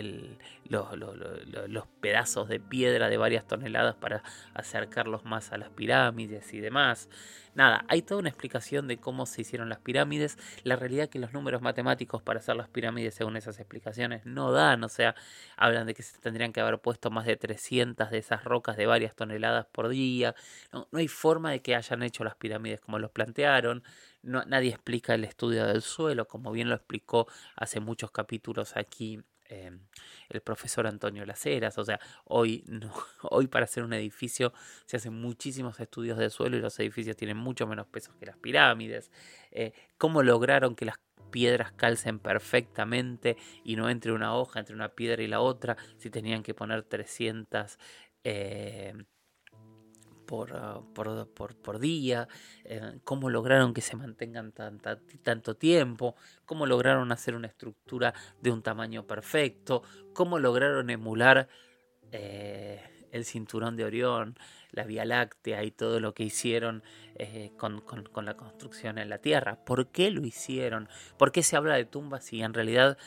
los, 0.00 1.86
pedazos 2.00 2.48
de 2.48 2.60
piedra 2.60 3.08
de 3.08 3.16
varias 3.16 3.46
toneladas 3.46 3.96
para 3.96 4.22
acercarlos 4.54 5.24
más 5.24 5.52
a 5.52 5.58
las 5.58 5.70
pirámides 5.70 6.52
y 6.54 6.60
demás. 6.60 7.08
Nada, 7.54 7.84
hay 7.88 8.00
toda 8.00 8.20
una 8.20 8.30
explicación 8.30 8.88
de 8.88 8.96
cómo 8.96 9.26
se 9.26 9.42
hicieron 9.42 9.68
las 9.68 9.78
pirámides. 9.78 10.38
La 10.64 10.76
realidad 10.76 11.04
es 11.04 11.10
que 11.10 11.18
los 11.18 11.34
números 11.34 11.60
matemáticos 11.60 12.22
para 12.22 12.38
hacer 12.38 12.56
las 12.56 12.68
pirámides 12.68 13.14
según 13.14 13.36
esas 13.36 13.58
explicaciones 13.58 14.24
no 14.24 14.52
dan. 14.52 14.82
O 14.84 14.88
sea, 14.88 15.14
hablan 15.56 15.86
de 15.86 15.92
que 15.94 16.02
se 16.02 16.18
tendrían 16.18 16.52
que 16.54 16.60
haber 16.60 16.80
puesto 16.80 17.10
más 17.10 17.26
de 17.26 17.36
300 17.36 18.10
de 18.10 18.18
esas 18.18 18.44
rocas 18.44 18.78
de 18.78 18.86
varias 18.86 19.14
toneladas 19.14 19.66
por 19.66 19.88
día. 19.90 20.34
No, 20.72 20.88
hay 20.92 21.08
forma 21.08 21.50
de 21.50 21.60
que 21.60 21.76
hayan 21.76 22.02
hecho 22.02 22.24
las 22.24 22.36
pirámides 22.36 22.80
como 22.80 22.98
los 22.98 23.10
plantearon. 23.10 23.82
No, 24.22 24.44
nadie 24.46 24.70
explica 24.70 25.14
el 25.14 25.24
estudio 25.24 25.66
del 25.66 25.82
suelo, 25.82 26.26
como 26.26 26.52
bien 26.52 26.70
lo 26.70 26.76
explicó 26.76 27.26
hace 27.56 27.80
muchos 27.80 28.10
capítulos 28.12 28.76
aquí 28.76 29.22
Em, 29.52 29.80
el 30.30 30.40
profesor 30.40 30.86
Antonio 30.86 31.26
Laceras. 31.26 31.76
O 31.76 31.84
sea, 31.84 32.00
hoy, 32.24 32.64
hoy 33.22 33.48
para 33.48 33.64
hacer 33.64 33.82
un 33.84 33.92
edificio 33.92 34.52
se 34.86 34.96
hacen 34.96 35.12
muchísimos 35.20 35.78
estudios 35.78 36.16
de 36.16 36.30
suelo 36.30 36.56
y 36.56 36.60
los 36.60 36.78
edificios 36.80 37.16
tienen 37.16 37.36
mucho 37.36 37.66
menos 37.66 37.86
peso 37.86 38.16
que 38.18 38.24
las 38.26 38.38
pirámides. 38.38 39.10
Eh, 39.50 39.72
¿Cómo 39.98 40.22
lograron 40.22 40.74
que 40.74 40.86
las 40.86 40.96
piedras 41.30 41.72
calcen 41.72 42.18
perfectamente 42.18 43.36
y 43.62 43.76
no 43.76 43.90
entre 43.90 44.12
una 44.12 44.34
hoja 44.34 44.60
entre 44.60 44.74
una 44.74 44.88
piedra 44.88 45.22
y 45.22 45.26
la 45.26 45.40
otra? 45.40 45.76
Si 45.98 46.08
tenían 46.08 46.42
que 46.42 46.54
poner 46.54 46.82
300 46.84 47.78
Ah, 48.24 48.92
por, 50.32 51.26
por, 51.34 51.54
por, 51.56 51.78
día, 51.78 52.26
eh, 52.64 53.00
cómo 53.04 53.28
lograron 53.28 53.74
que 53.74 53.82
se 53.82 53.96
mantengan 53.96 54.50
tanto 55.22 55.56
tiempo, 55.56 56.16
cómo 56.46 56.64
lograron 56.64 57.12
hacer 57.12 57.34
una 57.34 57.48
estructura 57.48 58.14
de 58.40 58.50
un 58.50 58.62
tamaño 58.62 59.06
perfecto, 59.06 59.82
cómo 60.14 60.38
lograron 60.38 60.88
emular 60.88 61.48
eh, 62.12 62.80
el 63.12 63.26
cinturón 63.26 63.76
de 63.76 63.84
Orión, 63.84 64.38
la 64.72 64.84
Vía 64.84 65.04
Láctea 65.04 65.62
y 65.64 65.70
todo 65.70 66.00
lo 66.00 66.14
que 66.14 66.24
hicieron 66.24 66.82
eh, 67.14 67.52
con, 67.56 67.82
la 68.24 68.36
construcción 68.36 68.98
en 68.98 69.08
la 69.08 69.18
Tierra. 69.18 69.64
¿Por 69.64 69.88
qué 69.88 70.10
lo 70.10 70.24
hicieron? 70.24 70.88
¿Por 71.18 71.30
qué 71.30 71.42
se 71.42 71.56
habla 71.56 71.76
de 71.76 71.84
tumbas 71.84 72.24
si 72.24 72.42
en 72.42 72.54
realidad 72.54 72.98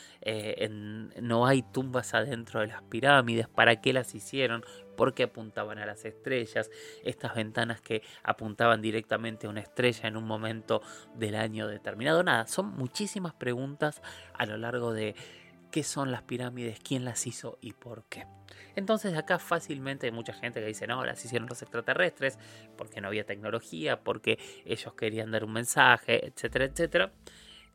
no 1.20 1.46
hay 1.46 1.62
tumbas 1.62 2.14
adentro 2.14 2.60
de 2.60 2.68
las 2.68 2.82
pirámides? 2.82 3.48
¿Para 3.48 3.80
qué 3.80 3.92
las 3.92 4.14
hicieron? 4.14 4.64
porque 4.96 5.24
apuntaban 5.24 5.78
a 5.78 5.86
las 5.86 6.04
estrellas, 6.04 6.70
estas 7.04 7.34
ventanas 7.34 7.80
que 7.80 8.02
apuntaban 8.22 8.82
directamente 8.82 9.46
a 9.46 9.50
una 9.50 9.60
estrella 9.60 10.08
en 10.08 10.16
un 10.16 10.24
momento 10.24 10.82
del 11.14 11.36
año 11.36 11.68
determinado. 11.68 12.22
Nada, 12.22 12.46
son 12.46 12.74
muchísimas 12.76 13.34
preguntas 13.34 14.02
a 14.34 14.46
lo 14.46 14.56
largo 14.56 14.92
de 14.92 15.14
qué 15.76 15.82
son 15.82 16.10
las 16.10 16.22
pirámides, 16.22 16.80
quién 16.80 17.04
las 17.04 17.26
hizo 17.26 17.58
y 17.60 17.74
por 17.74 18.04
qué. 18.04 18.26
Entonces 18.76 19.14
acá 19.14 19.38
fácilmente 19.38 20.06
hay 20.06 20.10
mucha 20.10 20.32
gente 20.32 20.58
que 20.60 20.66
dice, 20.66 20.86
no, 20.86 21.04
las 21.04 21.22
hicieron 21.22 21.50
los 21.50 21.60
extraterrestres, 21.60 22.38
porque 22.78 23.02
no 23.02 23.08
había 23.08 23.26
tecnología, 23.26 24.00
porque 24.00 24.38
ellos 24.64 24.94
querían 24.94 25.30
dar 25.32 25.44
un 25.44 25.52
mensaje, 25.52 26.28
etcétera, 26.28 26.64
etcétera. 26.64 27.12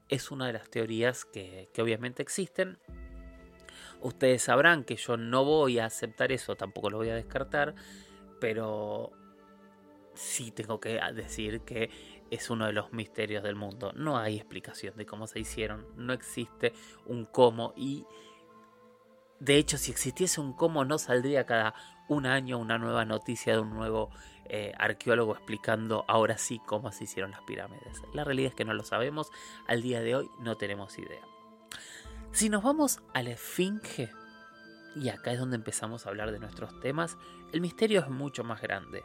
Es 0.10 0.32
una 0.32 0.48
de 0.48 0.54
las 0.54 0.68
teorías 0.72 1.26
que, 1.26 1.70
que 1.76 1.82
obviamente 1.84 2.24
existen 2.24 2.80
Ustedes 4.00 4.42
sabrán 4.42 4.84
que 4.84 4.96
yo 4.96 5.16
no 5.16 5.46
voy 5.46 5.78
a 5.78 5.86
aceptar 5.86 6.32
eso, 6.32 6.56
tampoco 6.56 6.90
lo 6.90 6.98
voy 6.98 7.10
a 7.10 7.16
descartar, 7.16 7.76
pero 8.40 9.12
sí 10.16 10.50
tengo 10.50 10.80
que 10.80 11.00
decir 11.14 11.62
que 11.62 11.92
es 12.32 12.50
uno 12.50 12.66
de 12.66 12.74
los 12.74 12.92
misterios 12.94 13.44
del 13.44 13.56
mundo. 13.56 13.92
No 13.94 14.18
hay 14.18 14.38
explicación 14.38 14.96
de 14.96 15.06
cómo 15.06 15.28
se 15.28 15.40
hicieron, 15.40 15.86
no 15.96 16.14
existe 16.14 16.74
un 17.06 17.26
cómo 17.26 17.74
y 17.76 18.06
de 19.40 19.58
hecho 19.58 19.78
si 19.78 19.92
existiese 19.92 20.40
un 20.40 20.54
cómo 20.54 20.86
no 20.86 20.98
saldría 20.98 21.46
cada 21.46 21.76
un 22.08 22.26
año 22.26 22.58
una 22.58 22.78
nueva 22.78 23.06
noticia 23.06 23.54
de 23.54 23.60
un 23.60 23.72
nuevo 23.72 24.10
eh, 24.46 24.74
arqueólogo 24.78 25.34
explicando 25.34 26.04
ahora 26.08 26.38
sí 26.38 26.60
cómo 26.66 26.92
se 26.92 27.04
hicieron 27.04 27.32
las 27.32 27.42
pirámides. 27.42 28.02
La 28.14 28.24
realidad 28.24 28.50
es 28.50 28.56
que 28.56 28.66
no 28.66 28.74
lo 28.74 28.84
sabemos, 28.84 29.30
al 29.68 29.82
día 29.82 30.02
de 30.02 30.16
hoy 30.16 30.30
no 30.40 30.58
tenemos 30.58 30.98
idea. 30.98 31.22
Si 32.32 32.50
nos 32.50 32.64
vamos 32.64 33.02
a 33.14 33.24
la 33.24 33.32
Esfinge, 33.32 34.10
y 34.96 35.10
acá 35.10 35.32
es 35.32 35.40
donde 35.40 35.56
empezamos 35.56 36.06
a 36.06 36.10
hablar 36.10 36.32
de 36.32 36.40
nuestros 36.40 36.80
temas, 36.80 37.18
el 37.54 37.62
misterio 37.62 38.02
es 38.02 38.10
mucho 38.10 38.44
más 38.44 38.62
grande. 38.62 39.04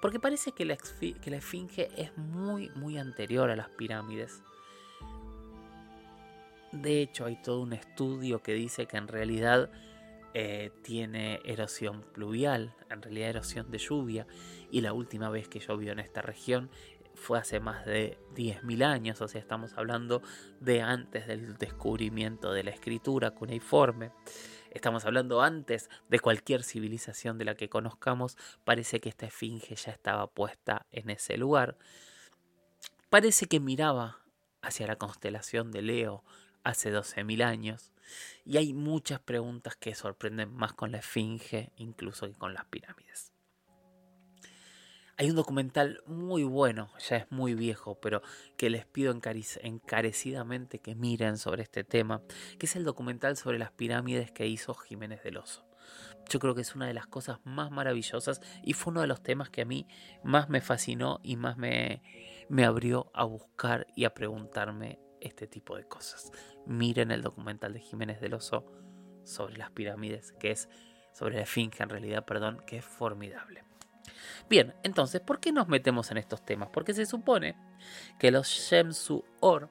Porque 0.00 0.18
parece 0.18 0.52
que 0.52 0.64
la, 0.64 0.76
que 0.76 1.36
Esfinge 1.36 1.90
es 1.96 2.16
muy, 2.16 2.70
muy 2.70 2.98
anterior 2.98 3.50
a 3.50 3.56
las 3.56 3.68
pirámides. 3.70 4.42
De 6.72 7.00
hecho, 7.00 7.24
hay 7.24 7.40
todo 7.42 7.60
un 7.60 7.72
estudio 7.72 8.42
que 8.42 8.52
dice 8.52 8.86
que 8.86 8.96
en 8.96 9.08
realidad 9.08 9.70
eh, 10.34 10.70
tiene 10.82 11.40
erosión 11.44 12.02
pluvial, 12.12 12.74
en 12.90 13.00
realidad 13.00 13.30
erosión 13.30 13.70
de 13.70 13.78
lluvia, 13.78 14.26
y 14.70 14.82
la 14.82 14.92
última 14.92 15.30
vez 15.30 15.48
que 15.48 15.60
llovió 15.60 15.92
en 15.92 16.00
esta 16.00 16.20
región 16.20 16.68
fue 17.14 17.38
hace 17.38 17.60
más 17.60 17.84
de 17.84 18.18
10.000 18.36 18.84
años, 18.84 19.20
o 19.20 19.28
sea, 19.28 19.40
estamos 19.40 19.72
hablando 19.76 20.22
de 20.60 20.82
antes 20.82 21.26
del 21.26 21.56
descubrimiento 21.56 22.52
de 22.52 22.64
la 22.64 22.70
escritura 22.70 23.32
cuneiforme. 23.32 24.12
Estamos 24.78 25.04
hablando 25.06 25.42
antes 25.42 25.90
de 26.08 26.20
cualquier 26.20 26.62
civilización 26.62 27.36
de 27.36 27.44
la 27.44 27.56
que 27.56 27.68
conozcamos, 27.68 28.38
parece 28.62 29.00
que 29.00 29.08
esta 29.08 29.26
esfinge 29.26 29.74
ya 29.74 29.90
estaba 29.90 30.28
puesta 30.28 30.86
en 30.92 31.10
ese 31.10 31.36
lugar. 31.36 31.76
Parece 33.10 33.46
que 33.46 33.58
miraba 33.58 34.20
hacia 34.62 34.86
la 34.86 34.94
constelación 34.94 35.72
de 35.72 35.82
Leo 35.82 36.22
hace 36.62 36.92
12.000 36.92 37.42
años, 37.42 37.90
y 38.44 38.58
hay 38.58 38.72
muchas 38.72 39.18
preguntas 39.18 39.74
que 39.74 39.96
sorprenden 39.96 40.54
más 40.54 40.74
con 40.74 40.92
la 40.92 40.98
esfinge 40.98 41.72
incluso 41.74 42.28
que 42.28 42.38
con 42.38 42.54
las 42.54 42.66
pirámides. 42.66 43.32
Hay 45.20 45.30
un 45.30 45.34
documental 45.34 46.00
muy 46.06 46.44
bueno, 46.44 46.92
ya 47.00 47.16
es 47.16 47.32
muy 47.32 47.54
viejo, 47.54 47.98
pero 48.00 48.22
que 48.56 48.70
les 48.70 48.86
pido 48.86 49.12
encarecidamente 49.12 50.78
que 50.78 50.94
miren 50.94 51.38
sobre 51.38 51.64
este 51.64 51.82
tema, 51.82 52.22
que 52.56 52.66
es 52.66 52.76
el 52.76 52.84
documental 52.84 53.36
sobre 53.36 53.58
las 53.58 53.72
pirámides 53.72 54.30
que 54.30 54.46
hizo 54.46 54.74
Jiménez 54.74 55.24
del 55.24 55.38
Oso. 55.38 55.66
Yo 56.28 56.38
creo 56.38 56.54
que 56.54 56.60
es 56.60 56.76
una 56.76 56.86
de 56.86 56.94
las 56.94 57.08
cosas 57.08 57.40
más 57.42 57.72
maravillosas 57.72 58.40
y 58.62 58.74
fue 58.74 58.92
uno 58.92 59.00
de 59.00 59.08
los 59.08 59.20
temas 59.20 59.50
que 59.50 59.62
a 59.62 59.64
mí 59.64 59.88
más 60.22 60.48
me 60.50 60.60
fascinó 60.60 61.18
y 61.24 61.34
más 61.34 61.56
me, 61.56 62.00
me 62.48 62.64
abrió 62.64 63.10
a 63.12 63.24
buscar 63.24 63.88
y 63.96 64.04
a 64.04 64.14
preguntarme 64.14 65.00
este 65.20 65.48
tipo 65.48 65.76
de 65.76 65.88
cosas. 65.88 66.30
Miren 66.64 67.10
el 67.10 67.22
documental 67.22 67.72
de 67.72 67.80
Jiménez 67.80 68.20
del 68.20 68.34
Oso 68.34 68.70
sobre 69.24 69.56
las 69.56 69.72
pirámides, 69.72 70.30
que 70.38 70.52
es 70.52 70.68
sobre 71.12 71.40
la 71.40 71.46
finca 71.46 71.82
en 71.82 71.90
realidad, 71.90 72.24
perdón, 72.24 72.62
que 72.64 72.76
es 72.76 72.84
formidable. 72.84 73.67
Bien, 74.48 74.74
entonces, 74.82 75.20
¿por 75.20 75.40
qué 75.40 75.52
nos 75.52 75.68
metemos 75.68 76.10
en 76.10 76.18
estos 76.18 76.44
temas? 76.44 76.68
Porque 76.72 76.94
se 76.94 77.06
supone 77.06 77.56
que 78.18 78.30
los 78.30 78.48
Shemsu 78.48 79.24
Or 79.40 79.70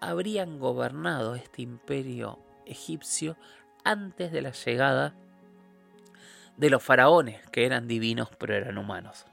habrían 0.00 0.58
gobernado 0.58 1.34
este 1.34 1.62
imperio 1.62 2.38
egipcio 2.66 3.36
antes 3.84 4.32
de 4.32 4.42
la 4.42 4.52
llegada 4.52 5.14
de 6.56 6.70
los 6.70 6.82
faraones, 6.82 7.40
que 7.50 7.64
eran 7.64 7.88
divinos 7.88 8.28
pero 8.38 8.54
eran 8.54 8.78
humanos. 8.78 9.26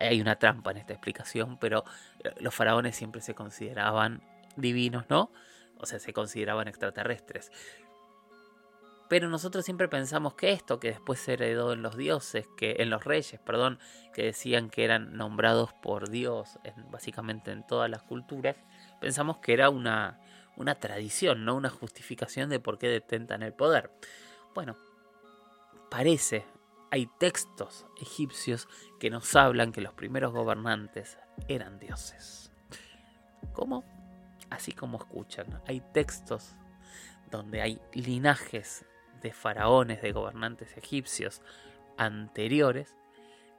Hay 0.00 0.20
una 0.20 0.36
trampa 0.36 0.72
en 0.72 0.78
esta 0.78 0.92
explicación, 0.92 1.58
pero 1.58 1.84
eh, 2.24 2.32
los 2.40 2.54
faraones 2.54 2.96
siempre 2.96 3.20
se 3.20 3.34
consideraban 3.34 4.22
divinos, 4.56 5.04
¿no? 5.08 5.30
O 5.78 5.86
sea, 5.86 5.98
se 5.98 6.12
consideraban 6.12 6.68
extraterrestres. 6.68 7.52
Pero 9.08 9.28
nosotros 9.28 9.64
siempre 9.64 9.88
pensamos 9.88 10.34
que 10.34 10.52
esto, 10.52 10.80
que 10.80 10.88
después 10.88 11.20
se 11.20 11.34
heredó 11.34 11.72
en 11.72 11.82
los 11.82 11.96
dioses, 11.96 12.48
que 12.56 12.76
en 12.78 12.88
los 12.88 13.04
reyes, 13.04 13.38
perdón, 13.40 13.78
que 14.14 14.24
decían 14.24 14.70
que 14.70 14.84
eran 14.84 15.16
nombrados 15.16 15.72
por 15.74 16.08
Dios, 16.08 16.58
básicamente 16.90 17.50
en 17.50 17.66
todas 17.66 17.90
las 17.90 18.02
culturas, 18.02 18.56
pensamos 19.00 19.38
que 19.38 19.52
era 19.52 19.68
una, 19.68 20.20
una 20.56 20.76
tradición, 20.76 21.44
no 21.44 21.54
una 21.54 21.68
justificación 21.68 22.48
de 22.48 22.60
por 22.60 22.78
qué 22.78 22.88
detentan 22.88 23.42
el 23.42 23.52
poder. 23.52 23.90
Bueno, 24.54 24.78
parece, 25.90 26.46
hay 26.90 27.06
textos 27.18 27.86
egipcios 28.00 28.68
que 28.98 29.10
nos 29.10 29.36
hablan 29.36 29.72
que 29.72 29.82
los 29.82 29.92
primeros 29.92 30.32
gobernantes 30.32 31.18
eran 31.46 31.78
dioses. 31.78 32.50
¿Cómo? 33.52 33.84
Así 34.48 34.72
como 34.72 34.96
escuchan, 34.96 35.60
hay 35.66 35.82
textos 35.92 36.56
donde 37.30 37.60
hay 37.60 37.80
linajes 37.92 38.86
de 39.24 39.32
faraones, 39.32 40.02
de 40.02 40.12
gobernantes 40.12 40.76
egipcios 40.76 41.40
anteriores, 41.96 42.94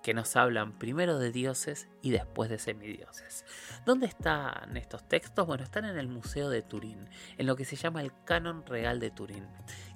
que 0.03 0.13
nos 0.13 0.35
hablan 0.35 0.77
primero 0.77 1.17
de 1.17 1.31
dioses 1.31 1.89
y 2.03 2.11
después 2.11 2.47
de 2.51 2.59
semidioses. 2.59 3.43
¿Dónde 3.87 4.05
están 4.05 4.77
estos 4.77 5.09
textos? 5.09 5.47
Bueno, 5.47 5.63
están 5.63 5.85
en 5.85 5.97
el 5.97 6.07
Museo 6.07 6.49
de 6.49 6.61
Turín, 6.61 7.09
en 7.39 7.47
lo 7.47 7.55
que 7.55 7.65
se 7.65 7.75
llama 7.75 8.01
el 8.01 8.11
Canon 8.23 8.63
Real 8.67 8.99
de 8.99 9.09
Turín, 9.09 9.47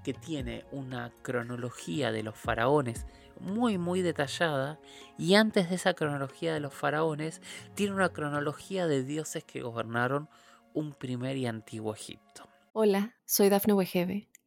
que 0.04 0.16
tiene 0.16 0.66
una 0.72 1.14
cronología 1.22 2.12
de 2.12 2.24
los 2.24 2.36
faraones 2.36 3.06
muy 3.40 3.78
muy 3.78 4.02
detallada 4.02 4.80
y 5.18 5.36
antes 5.36 5.70
de 5.70 5.76
esa 5.76 5.94
cronología 5.94 6.54
de 6.54 6.60
los 6.60 6.74
faraones 6.74 7.42
tiene 7.76 7.94
una 7.94 8.10
cronología 8.10 8.88
de 8.88 9.04
dioses 9.04 9.44
que 9.44 9.62
gobernaron 9.62 10.28
un 10.74 10.94
primer 10.94 11.38
y 11.38 11.46
antiguo 11.46 11.94
Egipto. 11.94 12.50
Hola, 12.74 13.16
soy 13.26 13.50
Dafne 13.50 13.74
Wegebe 13.74 14.28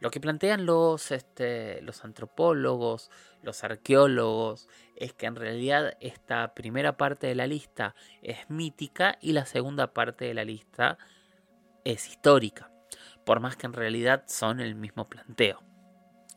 Lo 0.00 0.10
que 0.10 0.20
plantean 0.20 0.64
los, 0.64 1.10
este, 1.10 1.82
los 1.82 2.04
antropólogos, 2.04 3.10
los 3.42 3.64
arqueólogos, 3.64 4.68
es 4.94 5.12
que 5.12 5.26
en 5.26 5.34
realidad 5.34 5.96
esta 6.00 6.54
primera 6.54 6.96
parte 6.96 7.26
de 7.26 7.34
la 7.34 7.46
lista 7.46 7.94
es 8.22 8.48
mítica 8.48 9.18
y 9.20 9.32
la 9.32 9.44
segunda 9.44 9.92
parte 9.92 10.24
de 10.24 10.34
la 10.34 10.44
lista 10.44 10.98
es 11.84 12.08
histórica. 12.08 12.70
Por 13.24 13.40
más 13.40 13.56
que 13.56 13.66
en 13.66 13.72
realidad 13.72 14.24
son 14.28 14.60
el 14.60 14.76
mismo 14.76 15.08
planteo, 15.08 15.62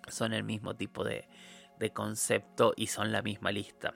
son 0.08 0.34
el 0.34 0.44
mismo 0.44 0.76
tipo 0.76 1.04
de, 1.04 1.28
de 1.80 1.92
concepto 1.92 2.74
y 2.76 2.88
son 2.88 3.12
la 3.12 3.22
misma 3.22 3.52
lista. 3.52 3.94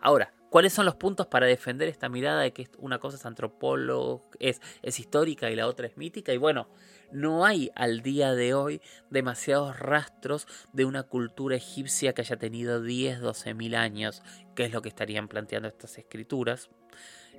Ahora, 0.00 0.32
¿Cuáles 0.54 0.72
son 0.72 0.86
los 0.86 0.94
puntos 0.94 1.26
para 1.26 1.46
defender 1.46 1.88
esta 1.88 2.08
mirada 2.08 2.42
de 2.42 2.52
que 2.52 2.68
una 2.78 3.00
cosa 3.00 3.16
es 3.16 3.26
antropólogo, 3.26 4.30
es, 4.38 4.60
es 4.82 5.00
histórica 5.00 5.50
y 5.50 5.56
la 5.56 5.66
otra 5.66 5.88
es 5.88 5.96
mítica? 5.96 6.32
Y 6.32 6.36
bueno, 6.36 6.68
no 7.10 7.44
hay 7.44 7.72
al 7.74 8.02
día 8.02 8.36
de 8.36 8.54
hoy 8.54 8.80
demasiados 9.10 9.76
rastros 9.80 10.46
de 10.72 10.84
una 10.84 11.02
cultura 11.02 11.56
egipcia 11.56 12.12
que 12.12 12.22
haya 12.22 12.36
tenido 12.36 12.80
10, 12.80 13.18
12 13.20 13.54
mil 13.54 13.74
años, 13.74 14.22
que 14.54 14.64
es 14.64 14.72
lo 14.72 14.80
que 14.80 14.90
estarían 14.90 15.26
planteando 15.26 15.66
estas 15.66 15.98
escrituras. 15.98 16.70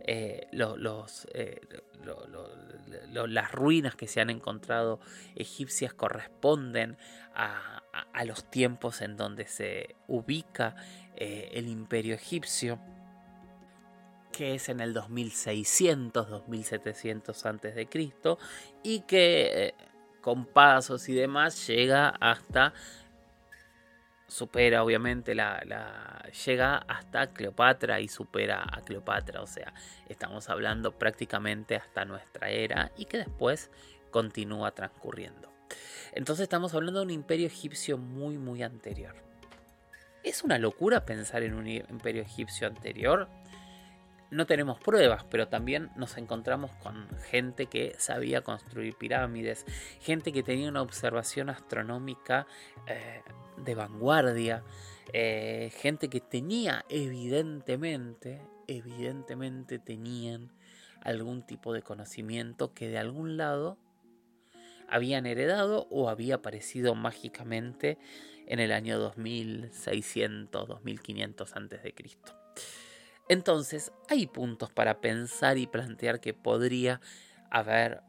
Eh, 0.07 0.47
eh, 1.33 1.61
las 3.27 3.51
ruinas 3.51 3.95
que 3.95 4.07
se 4.07 4.21
han 4.21 4.29
encontrado 4.29 4.99
egipcias 5.35 5.93
corresponden 5.93 6.97
a, 7.33 7.81
los 8.25 8.49
tiempos 8.49 9.01
en 9.01 9.17
donde 9.17 9.47
se 9.47 9.95
ubica 10.07 10.75
eh, 11.15 11.49
el 11.53 11.67
imperio 11.67 12.15
egipcio 12.15 12.79
que 14.31 14.55
es 14.55 14.69
en 14.69 14.79
el 14.79 14.93
2600, 14.93 16.29
2700 16.29 17.45
antes 17.45 17.75
de 17.75 17.87
Cristo 17.87 18.37
y 18.83 19.01
que 19.01 19.73
con 20.21 20.45
pasos 20.45 21.07
y 21.07 21.13
demás 21.13 21.67
llega 21.67 22.09
hasta 22.09 22.73
supera 24.27 24.83
obviamente 24.83 25.35
la, 25.35 26.23
llega 26.45 26.77
hasta 26.77 27.31
Cleopatra 27.31 27.99
y 27.99 28.07
supera 28.07 28.65
a 28.71 28.81
Cleopatra, 28.81 29.41
o 29.41 29.47
sea, 29.47 29.73
estamos 30.09 30.49
hablando 30.49 30.91
prácticamente 30.91 31.75
hasta 31.75 32.05
nuestra 32.05 32.49
era 32.49 32.91
y 32.97 33.05
que 33.05 33.17
después 33.17 33.71
continúa 34.11 34.71
transcurriendo. 34.71 35.51
Entonces 36.13 36.43
estamos 36.43 36.73
hablando 36.73 36.99
de 36.99 37.05
un 37.05 37.11
imperio 37.11 37.47
egipcio 37.47 37.97
muy 37.97 38.37
muy 38.37 38.63
anterior. 38.63 39.15
¿Es 40.23 40.43
una 40.43 40.57
locura 40.57 41.05
pensar 41.05 41.43
en 41.43 41.53
un 41.53 41.67
imperio 41.67 42.23
egipcio 42.23 42.67
anterior? 42.67 43.29
No 44.31 44.45
tenemos 44.45 44.79
pruebas, 44.79 45.23
pero 45.29 45.47
también 45.47 45.89
nos 45.95 46.17
encontramos 46.17 46.71
con 46.83 47.07
gente 47.29 47.67
que 47.67 47.95
sabía 47.97 48.41
construir 48.41 48.95
pirámides, 48.95 49.65
gente 50.01 50.31
que 50.31 50.43
tenía 50.43 50.69
una 50.69 50.81
observación 50.81 51.49
astronómica 51.49 52.47
eh, 52.87 53.21
de 53.57 53.75
vanguardia, 53.75 54.63
eh, 55.13 55.71
gente 55.77 56.09
que 56.09 56.21
tenía 56.21 56.85
evidentemente, 56.89 58.41
evidentemente 58.67 59.79
tenían 59.79 60.51
algún 61.01 61.43
tipo 61.43 61.71
de 61.71 61.83
conocimiento 61.83 62.73
que 62.73 62.87
de 62.87 62.97
algún 62.97 63.37
lado 63.37 63.77
habían 64.87 65.25
heredado 65.25 65.87
o 65.89 66.09
había 66.09 66.35
aparecido 66.35 66.95
mágicamente 66.95 67.97
en 68.47 68.59
el 68.59 68.71
año 68.71 68.99
2600, 68.99 70.67
2500 70.67 71.55
antes 71.55 71.83
de. 71.83 71.93
Entonces, 73.27 73.91
hay 74.09 74.27
puntos 74.27 74.71
para 74.71 75.01
pensar 75.01 75.57
y 75.57 75.67
plantear 75.67 76.19
que 76.19 76.33
podría 76.33 77.01
haber 77.49 78.01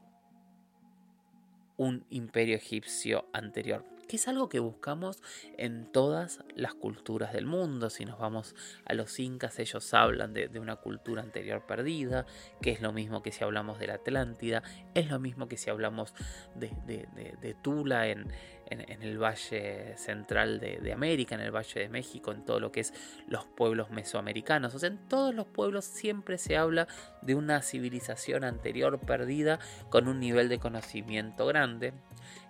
un 1.79 2.07
imperio 2.11 2.57
egipcio 2.57 3.26
anterior, 3.33 3.85
que 4.09 4.16
es 4.16 4.29
algo 4.29 4.48
que 4.48 4.61
buscamos 4.61 5.22
en 5.59 5.90
todas 5.90 6.42
las 6.55 6.74
culturas 6.74 7.33
del 7.33 7.44
mundo. 7.44 7.90
Si 7.90 8.05
nos 8.05 8.18
vamos 8.18 8.55
a 8.85 8.94
los 8.94 9.18
incas, 9.18 9.59
ellos 9.59 9.92
hablan 9.92 10.33
de, 10.33 10.48
una 10.59 10.76
cultura 10.76 11.22
anterior 11.22 11.66
perdida, 11.66 12.26
que 12.62 12.70
es 12.70 12.81
lo 12.81 12.92
mismo 12.92 13.22
que 13.22 13.33
si 13.33 13.44
hablamos 13.44 13.79
de 13.79 13.88
la 13.88 13.94
Atlántida, 13.94 14.62
es 14.94 15.11
lo 15.11 15.18
mismo 15.18 15.48
que 15.48 15.57
si 15.57 15.70
hablamos 15.70 16.14
de 16.55 17.57
Tula 17.62 18.09
en, 18.09 18.33
en, 18.70 19.02
el 19.02 19.18
Valle 19.18 19.96
Central 19.96 20.61
de, 20.61 20.92
América, 20.92 21.35
en 21.35 21.40
el 21.40 21.55
Valle 21.55 21.81
de 21.81 21.88
México, 21.88 22.33
en 22.33 22.44
todo 22.44 22.61
lo 22.61 22.72
que 22.72 22.81
es 22.81 22.92
los 23.29 23.46
pueblos 23.46 23.90
mesoamericanos. 23.90 24.74
O 24.74 24.79
sea, 24.79 24.88
en 24.88 25.09
todos 25.09 25.35
los 25.35 25.46
pueblos 25.46 25.85
siempre 25.85 26.38
se 26.38 26.57
habla 26.57 26.88
de 27.22 27.35
una 27.35 27.62
civilización 27.62 28.44
anterior 28.44 28.98
perdida 28.98 29.59
con 29.90 30.09
un 30.09 30.20
nivel 30.20 30.48
de 30.48 30.59
conocimiento 30.59 31.46
grande. 31.46 31.92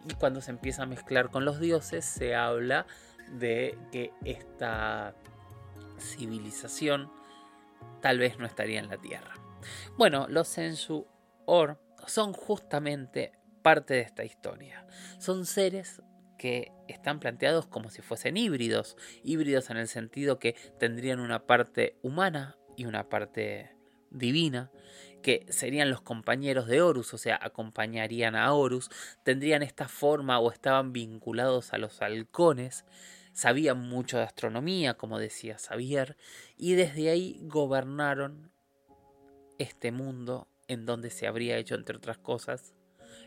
Y 0.09 0.15
cuando 0.15 0.41
se 0.41 0.51
empieza 0.51 0.85
a 0.85 0.87
mezclar 0.87 1.31
con 1.31 1.45
los 1.45 1.61
dioses, 1.61 2.05
se 2.05 2.35
habla 2.35 2.87
de 3.33 3.77
que 3.93 4.13
esta 4.25 5.15
civilización 5.99 7.11
tal 8.01 8.19
vez 8.19 8.39
no 8.39 8.47
estaría 8.47 8.79
en 8.79 8.89
la 8.89 8.99
Tierra. 8.99 9.35
Bueno, 9.97 10.27
los 10.29 10.49
Sensu 10.49 11.07
Or 11.45 11.81
son 12.07 12.33
justamente 12.33 13.33
parte 13.63 13.95
de 13.95 14.01
esta 14.03 14.25
historia. 14.25 14.87
Son 15.19 15.45
seres 15.45 16.01
que 16.47 16.71
están 16.87 17.19
planteados 17.19 17.67
como 17.67 17.91
si 17.91 18.03
fuesen 18.03 18.37
híbridos, 18.37 18.97
híbridos 19.25 19.69
en 19.71 19.79
el 19.79 19.89
sentido 19.89 20.39
que 20.39 20.55
tendrían 20.79 21.19
una 21.19 21.45
parte 21.45 21.99
humana 22.03 22.57
y 22.77 22.85
una 22.85 23.09
parte 23.09 23.75
divina, 24.11 24.71
que 25.25 25.45
serían 25.49 25.91
los 25.91 26.03
compañeros 26.03 26.69
de 26.69 26.83
Horus, 26.83 27.13
o 27.15 27.19
sea, 27.19 27.37
acompañarían 27.43 28.37
a 28.37 28.53
Horus, 28.53 28.91
tendrían 29.25 29.65
esta 29.65 29.89
forma 29.89 30.39
o 30.39 30.53
estaban 30.53 30.93
vinculados 30.93 31.73
a 31.73 31.79
los 31.79 32.01
halcones, 32.01 32.85
sabían 33.33 33.81
mucho 33.81 34.19
de 34.19 34.23
astronomía, 34.23 34.95
como 34.95 35.19
decía 35.19 35.59
Xavier, 35.59 36.17
y 36.57 36.75
desde 36.75 37.11
ahí 37.11 37.41
gobernaron 37.43 38.53
este 39.59 39.91
mundo 39.91 40.47
en 40.69 40.87
donde 40.87 41.11
se 41.11 41.27
habría 41.27 41.59
hecho, 41.59 41.75
entre 41.75 41.97
otras 41.97 42.19
cosas, 42.19 42.76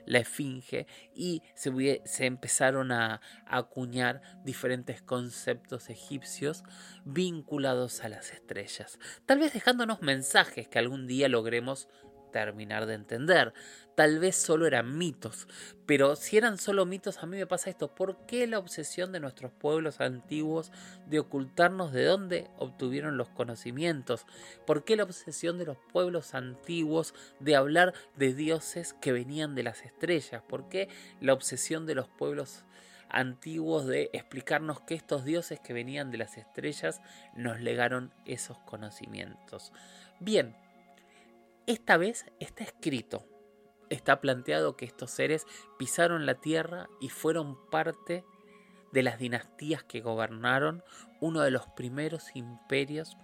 la 0.06 0.20
esfinge 0.20 0.88
y 1.14 1.44
se, 1.56 2.02
se 2.06 2.26
empezaron 2.26 2.92
a, 2.92 3.22
a 3.46 3.58
acuñar 3.58 4.22
diferentes 4.44 5.02
conceptos 5.02 5.90
egipcios 5.90 6.64
vinculados 7.06 8.04
a 8.04 8.10
las 8.10 8.32
estrellas, 8.32 9.00
tal 9.26 9.40
vez 9.40 9.54
dejándonos 9.54 10.02
mensajes 10.02 10.68
que 10.68 10.80
algún 10.80 11.08
día 11.08 11.28
logremos 11.28 11.88
terminar 12.32 12.86
de 12.86 12.96
entender. 12.96 13.54
Tal 13.96 14.20
vez 14.20 14.38
solo 14.38 14.66
eran 14.66 14.98
mitos, 14.98 15.48
pero 15.86 16.16
si 16.16 16.38
eran 16.38 16.58
solo 16.58 16.86
mitos, 16.86 17.18
a 17.18 17.26
mí 17.26 17.36
me 17.36 17.46
pasa 17.46 17.70
esto. 17.70 17.94
¿Por 17.94 18.26
qué 18.26 18.48
la 18.48 18.58
obsesión 18.58 19.12
de 19.12 19.20
nuestros 19.20 19.52
pueblos 19.52 20.00
antiguos 20.00 20.72
de 21.08 21.20
ocultarnos 21.20 21.92
de 21.92 22.06
dónde 22.06 22.48
obtuvieron 22.58 23.18
los 23.18 23.28
conocimientos? 23.28 24.26
¿Por 24.66 24.86
qué 24.86 24.96
la 24.96 25.04
obsesión 25.04 25.58
de 25.58 25.66
los 25.66 25.78
pueblos 25.92 26.34
antiguos 26.34 27.14
de 27.42 27.58
hablar 27.58 27.94
de 28.16 28.34
dioses 28.34 28.94
que 28.94 29.12
venían 29.12 29.54
de 29.54 29.64
las 29.64 29.84
estrellas? 29.84 30.44
¿Por 30.48 30.70
qué 30.70 30.88
la 31.20 31.34
obsesión 31.34 31.86
de 31.86 31.96
los 31.96 32.08
pueblos 32.08 32.64
antiguos 33.10 33.86
de 33.86 34.10
explicarnos 34.14 34.80
que 34.82 34.94
estos 34.94 35.26
dioses 35.26 35.60
que 35.60 35.74
venían 35.74 36.12
de 36.12 36.20
las 36.20 36.38
estrellas 36.38 37.02
nos 37.36 37.60
legaron 37.60 38.14
esos 38.26 38.58
conocimientos? 38.60 39.74
Bien, 40.20 40.56
esta 41.70 41.98
vez 41.98 42.26
está 42.40 42.64
escrito, 42.64 43.28
está 43.92 44.22
planteado 44.22 44.76
que 44.76 44.86
estos 44.86 45.12
seres 45.12 45.46
pisaron 45.78 46.26
la 46.26 46.34
tierra 46.34 46.90
y 47.00 47.10
fueron 47.10 47.70
parte 47.70 48.26
de 48.92 49.04
las 49.04 49.20
dinastías 49.20 49.84
que 49.84 50.02
gobernaron 50.02 50.84
uno 51.22 51.42
de 51.42 51.52
los 51.52 51.68
primeros 51.68 52.36
imperios 52.36 53.18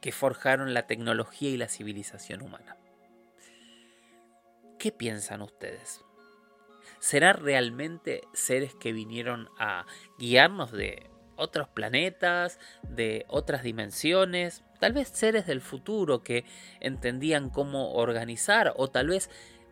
que 0.00 0.10
forjaron 0.10 0.72
la 0.72 0.86
tecnología 0.86 1.50
y 1.50 1.58
la 1.58 1.68
civilización 1.68 2.40
humana. 2.40 2.78
¿Qué 4.78 4.90
piensan 4.90 5.42
ustedes? 5.42 6.02
¿Será 6.98 7.34
realmente 7.34 8.22
seres 8.32 8.74
que 8.74 8.94
vinieron 8.94 9.50
a 9.58 9.84
guiarnos 10.18 10.72
de 10.72 11.10
otros 11.36 11.68
planetas, 11.68 12.58
de 12.82 13.26
otras 13.28 13.62
dimensiones, 13.62 14.64
tal 14.82 14.94
vez 14.94 15.10
seres 15.10 15.46
del 15.46 15.60
futuro 15.60 16.24
que 16.24 16.44
entendían 16.80 17.50
cómo 17.50 17.92
organizar 17.92 18.74
o 18.76 18.90
tal 18.90 19.06
vez 19.06 19.30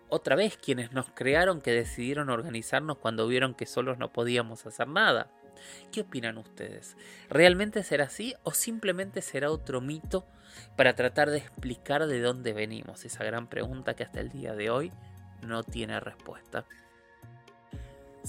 otra 0.08 0.36
vez 0.36 0.56
quienes 0.56 0.92
nos 0.92 1.10
crearon 1.10 1.60
que 1.60 1.72
decidieron 1.72 2.30
organizarnos 2.30 2.98
cuando 2.98 3.26
vieron 3.26 3.54
que 3.56 3.66
solos 3.66 3.98
no 3.98 4.12
podíamos 4.12 4.66
hacer 4.66 4.86
nada. 4.86 5.28
¿Qué 5.90 6.02
opinan 6.02 6.38
ustedes? 6.38 6.96
¿Realmente 7.28 7.82
será 7.82 8.04
así 8.04 8.36
o 8.44 8.52
simplemente 8.52 9.20
será 9.20 9.50
otro 9.50 9.80
mito 9.80 10.28
para 10.76 10.94
tratar 10.94 11.30
de 11.30 11.38
explicar 11.38 12.06
de 12.06 12.20
dónde 12.20 12.52
venimos? 12.52 13.04
Esa 13.04 13.24
gran 13.24 13.48
pregunta 13.48 13.94
que 13.94 14.04
hasta 14.04 14.20
el 14.20 14.28
día 14.28 14.54
de 14.54 14.70
hoy 14.70 14.92
no 15.42 15.64
tiene 15.64 15.98
respuesta. 15.98 16.66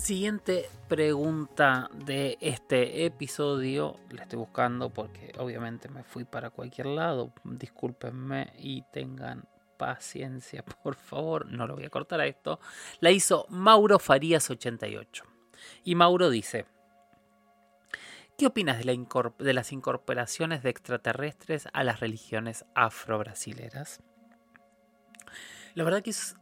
Siguiente 0.01 0.67
pregunta 0.87 1.87
de 1.93 2.35
este 2.41 3.05
episodio. 3.05 3.99
La 4.09 4.23
estoy 4.23 4.39
buscando 4.39 4.89
porque 4.89 5.31
obviamente 5.37 5.89
me 5.89 6.03
fui 6.03 6.23
para 6.23 6.49
cualquier 6.49 6.87
lado. 6.87 7.31
Discúlpenme 7.43 8.51
y 8.57 8.81
tengan 8.91 9.47
paciencia, 9.77 10.65
por 10.83 10.95
favor. 10.95 11.45
No 11.45 11.67
lo 11.67 11.75
voy 11.75 11.85
a 11.85 11.91
cortar 11.91 12.19
a 12.19 12.25
esto. 12.25 12.59
La 12.99 13.11
hizo 13.11 13.45
Mauro 13.49 13.99
Farías 13.99 14.49
88. 14.49 15.23
Y 15.83 15.93
Mauro 15.93 16.31
dice: 16.31 16.65
¿Qué 18.39 18.47
opinas 18.47 18.83
de 18.83 19.53
las 19.53 19.71
incorporaciones 19.71 20.63
de 20.63 20.71
extraterrestres 20.71 21.67
a 21.73 21.83
las 21.83 21.99
religiones 21.99 22.65
afro-brasileras? 22.73 24.01
La 25.75 25.83
verdad 25.83 26.01
que 26.01 26.09
es 26.09 26.35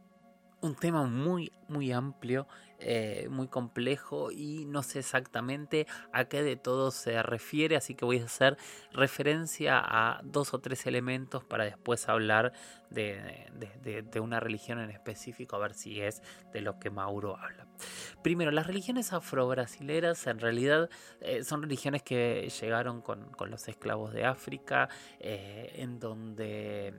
un 0.60 0.74
tema 0.74 1.04
muy, 1.04 1.52
muy 1.68 1.92
amplio 1.92 2.46
eh, 2.82 3.28
muy 3.30 3.46
complejo 3.46 4.30
y 4.32 4.64
no 4.64 4.82
sé 4.82 5.00
exactamente 5.00 5.86
a 6.12 6.24
qué 6.24 6.42
de 6.42 6.56
todo 6.56 6.90
se 6.90 7.22
refiere, 7.22 7.76
así 7.76 7.94
que 7.94 8.06
voy 8.06 8.20
a 8.20 8.24
hacer 8.24 8.56
referencia 8.90 9.78
a 9.84 10.22
dos 10.24 10.54
o 10.54 10.60
tres 10.60 10.86
elementos 10.86 11.44
para 11.44 11.64
después 11.64 12.08
hablar 12.08 12.54
de, 12.88 13.50
una 14.18 14.40
religión 14.40 14.78
en 14.80 14.90
específico, 14.90 15.56
a 15.56 15.58
ver 15.58 15.74
si 15.74 16.00
es 16.00 16.22
de 16.54 16.62
lo 16.62 16.78
que 16.78 16.88
Mauro 16.88 17.36
habla. 17.36 17.66
Primero, 18.22 18.50
las 18.50 18.66
religiones 18.66 19.12
afro-brasileras 19.12 20.26
en 20.26 20.38
realidad 20.38 20.88
eh, 21.20 21.44
son 21.44 21.62
religiones 21.62 22.02
que 22.02 22.50
llegaron 22.60 23.02
con, 23.02 23.30
los 23.46 23.68
esclavos 23.68 24.14
de 24.14 24.24
África, 24.24 24.88
eh, 25.18 25.72
en 25.74 25.98
donde 25.98 26.94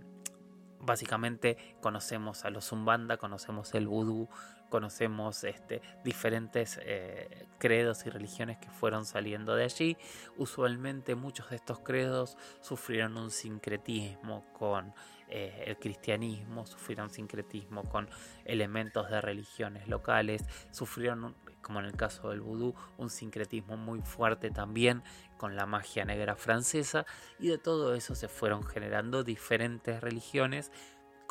básicamente 0.81 1.57
conocemos 1.81 2.45
a 2.45 2.49
los 2.49 2.71
Umbanda, 2.71 3.17
conocemos 3.17 3.73
el 3.73 3.87
vudú, 3.87 4.27
conocemos 4.69 5.43
este, 5.43 5.81
diferentes 6.03 6.79
eh, 6.81 7.47
credos 7.59 8.05
y 8.05 8.09
religiones 8.09 8.57
que 8.57 8.69
fueron 8.69 9.05
saliendo 9.05 9.55
de 9.55 9.65
allí. 9.65 9.97
Usualmente 10.37 11.13
muchos 11.15 11.49
de 11.49 11.57
estos 11.57 11.79
credos 11.79 12.37
sufrieron 12.61 13.17
un 13.17 13.31
sincretismo 13.31 14.45
con 14.53 14.93
eh, 15.27 15.65
el 15.67 15.77
cristianismo, 15.77 16.65
sufrieron 16.65 17.09
sincretismo 17.09 17.83
con 17.83 18.09
elementos 18.45 19.09
de 19.09 19.21
religiones 19.21 19.87
locales, 19.87 20.43
sufrieron, 20.71 21.35
como 21.61 21.79
en 21.79 21.85
el 21.85 21.95
caso 21.95 22.29
del 22.29 22.41
vudú, 22.41 22.75
un 22.97 23.09
sincretismo 23.09 23.77
muy 23.77 24.01
fuerte 24.01 24.51
también 24.51 25.03
con 25.37 25.55
la 25.55 25.65
magia 25.65 26.05
negra 26.05 26.35
francesa 26.35 27.05
y 27.39 27.47
de 27.47 27.57
todo 27.57 27.95
eso 27.95 28.15
se 28.15 28.27
fueron 28.27 28.63
generando 28.63 29.23
diferentes 29.23 30.01
religiones 30.01 30.71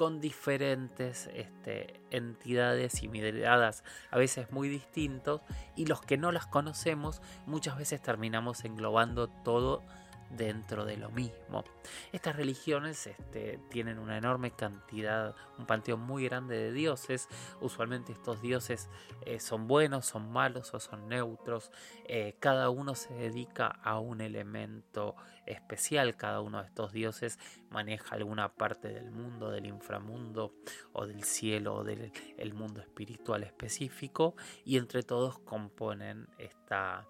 con 0.00 0.18
diferentes 0.18 1.28
este, 1.34 2.00
entidades 2.10 3.02
y 3.02 3.08
miradas 3.08 3.84
a 4.10 4.16
veces 4.16 4.50
muy 4.50 4.68
distintos 4.70 5.42
y 5.76 5.84
los 5.84 6.00
que 6.00 6.16
no 6.16 6.32
las 6.32 6.46
conocemos 6.46 7.20
muchas 7.44 7.76
veces 7.76 8.00
terminamos 8.00 8.64
englobando 8.64 9.28
todo 9.28 9.82
dentro 10.30 10.84
de 10.84 10.96
lo 10.96 11.10
mismo. 11.10 11.64
Estas 12.12 12.36
religiones 12.36 13.06
este, 13.06 13.58
tienen 13.68 13.98
una 13.98 14.16
enorme 14.16 14.52
cantidad, 14.52 15.34
un 15.58 15.66
panteón 15.66 16.00
muy 16.00 16.24
grande 16.24 16.56
de 16.56 16.72
dioses. 16.72 17.28
Usualmente 17.60 18.12
estos 18.12 18.40
dioses 18.40 18.88
eh, 19.26 19.40
son 19.40 19.66
buenos, 19.66 20.06
son 20.06 20.30
malos 20.32 20.72
o 20.74 20.80
son 20.80 21.08
neutros. 21.08 21.70
Eh, 22.04 22.36
cada 22.40 22.70
uno 22.70 22.94
se 22.94 23.12
dedica 23.14 23.66
a 23.66 23.98
un 23.98 24.20
elemento 24.20 25.16
especial. 25.46 26.16
Cada 26.16 26.40
uno 26.40 26.60
de 26.60 26.68
estos 26.68 26.92
dioses 26.92 27.38
maneja 27.70 28.14
alguna 28.14 28.54
parte 28.54 28.88
del 28.88 29.10
mundo, 29.10 29.50
del 29.50 29.66
inframundo 29.66 30.54
o 30.92 31.06
del 31.06 31.24
cielo 31.24 31.76
o 31.76 31.84
del 31.84 32.12
el 32.38 32.54
mundo 32.54 32.80
espiritual 32.80 33.42
específico. 33.42 34.36
Y 34.64 34.76
entre 34.76 35.02
todos 35.02 35.38
componen 35.40 36.28
esta 36.38 37.06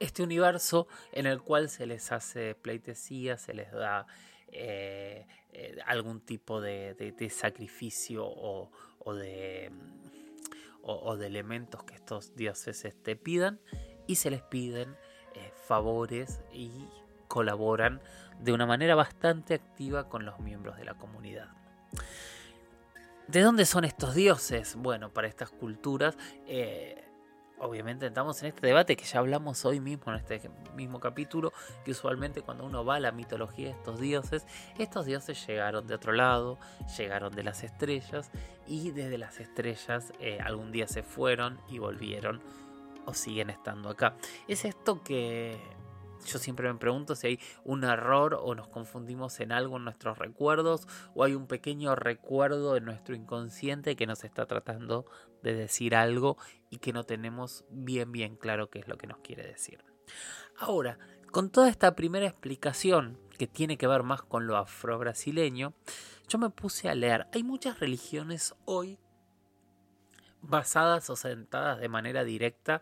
este 0.00 0.22
universo 0.22 0.88
en 1.12 1.26
el 1.26 1.40
cual 1.40 1.68
se 1.68 1.86
les 1.86 2.12
hace 2.12 2.54
pleitesía, 2.54 3.38
se 3.38 3.54
les 3.54 3.70
da 3.72 4.06
eh, 4.52 5.26
eh, 5.52 5.78
algún 5.86 6.20
tipo 6.20 6.60
de, 6.60 7.30
sacrificio 7.30 8.26
o, 8.26 8.70
de, 9.14 9.70
o, 10.82 11.16
de, 11.16 11.26
elementos 11.26 11.82
que 11.84 11.94
estos 11.94 12.34
dioses 12.36 12.84
este, 12.84 13.16
pidan 13.16 13.60
y 14.06 14.16
se 14.16 14.30
les 14.30 14.42
piden 14.42 14.96
eh, 15.34 15.52
favores 15.66 16.40
y 16.52 16.70
colaboran 17.28 18.00
de 18.40 18.52
una 18.52 18.66
manera 18.66 18.94
bastante 18.94 19.54
activa 19.54 20.08
con 20.08 20.24
los 20.24 20.38
miembros 20.40 20.76
de 20.76 20.84
la 20.84 20.94
comunidad. 20.94 21.48
¿De 23.26 23.40
dónde 23.40 23.64
son 23.64 23.84
estos 23.84 24.14
dioses? 24.14 24.76
Bueno, 24.76 25.12
para 25.12 25.26
estas 25.26 25.50
culturas 25.50 26.16
obviamente 27.58 28.06
estamos 28.06 28.42
en 28.42 28.48
este 28.48 28.66
debate 28.66 28.96
que 28.96 29.04
ya 29.04 29.18
hablamos 29.18 29.64
hoy 29.64 29.80
mismo 29.80 30.12
en 30.12 30.18
este 30.18 30.50
mismo 30.74 31.00
capítulo, 31.00 31.52
que 31.84 31.92
usualmente 31.92 32.42
cuando 32.42 32.64
uno 32.64 32.84
va 32.84 32.96
a 32.96 33.00
la 33.00 33.12
mitología 33.12 33.66
de 33.66 33.72
estos 33.72 34.00
dioses, 34.00 34.46
estos 34.78 35.06
dioses 35.06 35.46
llegaron 35.46 35.86
de 35.86 35.94
otro 35.94 36.12
lado, 36.12 36.58
llegaron 36.96 37.34
de 37.34 37.42
las 37.42 37.64
estrellas 37.64 38.30
y 38.66 38.90
desde 38.90 39.18
las 39.18 39.40
estrellas 39.40 40.12
eh, 40.20 40.38
algún 40.42 40.72
día 40.72 40.86
se 40.86 41.02
fueron 41.02 41.58
y 41.68 41.78
volvieron 41.78 42.40
o 43.06 43.14
siguen 43.14 43.50
estando 43.50 43.88
acá. 43.88 44.16
Es 44.48 44.64
esto 44.64 45.02
que 45.02 45.58
yo 46.26 46.38
siempre 46.38 46.72
me 46.72 46.78
pregunto 46.78 47.14
si 47.14 47.26
hay 47.26 47.40
un 47.64 47.84
error 47.84 48.38
o 48.40 48.54
nos 48.54 48.68
confundimos 48.68 49.40
en 49.40 49.52
algo 49.52 49.76
en 49.76 49.84
nuestros 49.84 50.18
recuerdos 50.18 50.86
o 51.14 51.24
hay 51.24 51.34
un 51.34 51.46
pequeño 51.46 51.94
recuerdo 51.94 52.76
en 52.76 52.84
nuestro 52.84 53.14
inconsciente 53.14 53.96
que 53.96 54.06
nos 54.06 54.24
está 54.24 54.46
tratando 54.46 55.06
de 55.42 55.54
decir 55.54 55.94
algo 55.94 56.36
y 56.70 56.78
que 56.78 56.92
no 56.92 57.04
tenemos 57.04 57.64
bien 57.70 58.12
bien 58.12 58.36
claro 58.36 58.68
qué 58.68 58.80
es 58.80 58.88
lo 58.88 58.98
que 58.98 59.06
nos 59.06 59.18
quiere 59.18 59.46
decir. 59.46 59.84
Ahora, 60.58 60.98
con 61.30 61.50
toda 61.50 61.68
esta 61.68 61.94
primera 61.94 62.26
explicación 62.26 63.18
que 63.38 63.46
tiene 63.46 63.76
que 63.76 63.86
ver 63.86 64.02
más 64.02 64.22
con 64.22 64.46
lo 64.46 64.56
afro-brasileño, 64.56 65.74
yo 66.28 66.38
me 66.38 66.50
puse 66.50 66.88
a 66.88 66.94
leer. 66.94 67.26
Hay 67.32 67.42
muchas 67.42 67.78
religiones 67.78 68.54
hoy 68.64 68.98
basadas 70.40 71.10
o 71.10 71.16
sentadas 71.16 71.78
de 71.80 71.88
manera 71.88 72.24
directa 72.24 72.80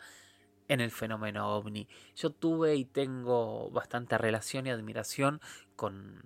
en 0.69 0.81
el 0.81 0.91
fenómeno 0.91 1.57
ovni. 1.57 1.89
Yo 2.17 2.31
tuve 2.31 2.77
y 2.77 2.85
tengo 2.85 3.71
bastante 3.71 4.19
relación 4.19 4.67
y 4.67 4.71
admiración 4.71 5.41
con, 5.77 6.23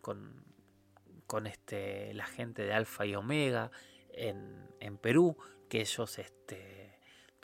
con, 0.00 1.46
este, 1.46 2.14
la 2.14 2.26
gente 2.26 2.62
de 2.62 2.72
Alfa 2.72 3.06
y 3.06 3.14
Omega, 3.14 3.70
en, 4.12 4.68
en 4.80 4.96
Perú, 4.96 5.36
que 5.68 5.80
ellos 5.80 6.18
este, 6.18 6.75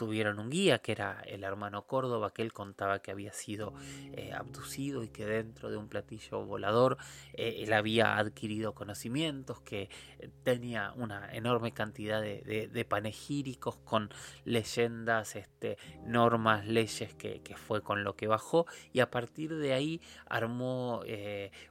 tuvieron 0.02 0.40
un 0.40 0.50
guía 0.50 0.80
que 0.80 0.90
era 0.90 1.22
el 1.28 1.44
hermano 1.44 1.86
Córdoba, 1.86 2.32
que 2.34 2.42
él 2.42 2.52
contaba 2.52 3.00
que 3.00 3.12
había 3.12 3.32
sido 3.32 3.72
eh, 4.14 4.32
abducido 4.32 5.04
y 5.04 5.08
que 5.10 5.24
dentro 5.24 5.70
de 5.70 5.76
un 5.76 5.86
platillo 5.86 6.44
volador 6.44 6.96
eh, 7.34 7.58
él 7.60 7.72
había 7.72 8.18
adquirido 8.18 8.74
conocimientos, 8.74 9.60
que 9.60 9.82
eh, 10.18 10.28
tenía 10.42 10.92
una 10.96 11.32
enorme 11.32 11.70
cantidad 11.70 12.20
de, 12.20 12.86
panegíricos 12.88 13.76
con 13.76 14.10
leyendas, 14.44 15.36
este, 15.36 15.78
normas, 16.04 16.66
leyes 16.66 17.14
que, 17.14 17.40
fue 17.54 17.80
con 17.80 18.02
lo 18.02 18.16
que 18.16 18.26
bajó 18.26 18.66
y 18.92 18.98
a 18.98 19.08
partir 19.08 19.54
de 19.54 19.72
ahí 19.72 20.00
armó 20.26 21.02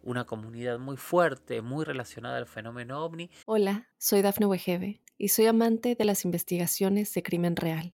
una 0.04 0.24
comunidad 0.26 0.80
muy 0.80 0.96
fuerte, 0.96 1.62
muy 1.62 1.84
relacionada 1.84 2.38
al 2.38 2.48
fenómeno 2.48 3.04
ovni. 3.04 3.30
Hola, 3.46 3.89
soy 3.98 4.22
Dafne 4.22 4.46
Wegebe 4.46 5.02
y 5.17 5.28
soy 5.28 5.48
amante 5.48 5.96
de 5.96 6.06
las 6.06 6.24
investigaciones 6.24 7.13
de 7.13 7.24
crimen 7.24 7.58
real. 7.58 7.94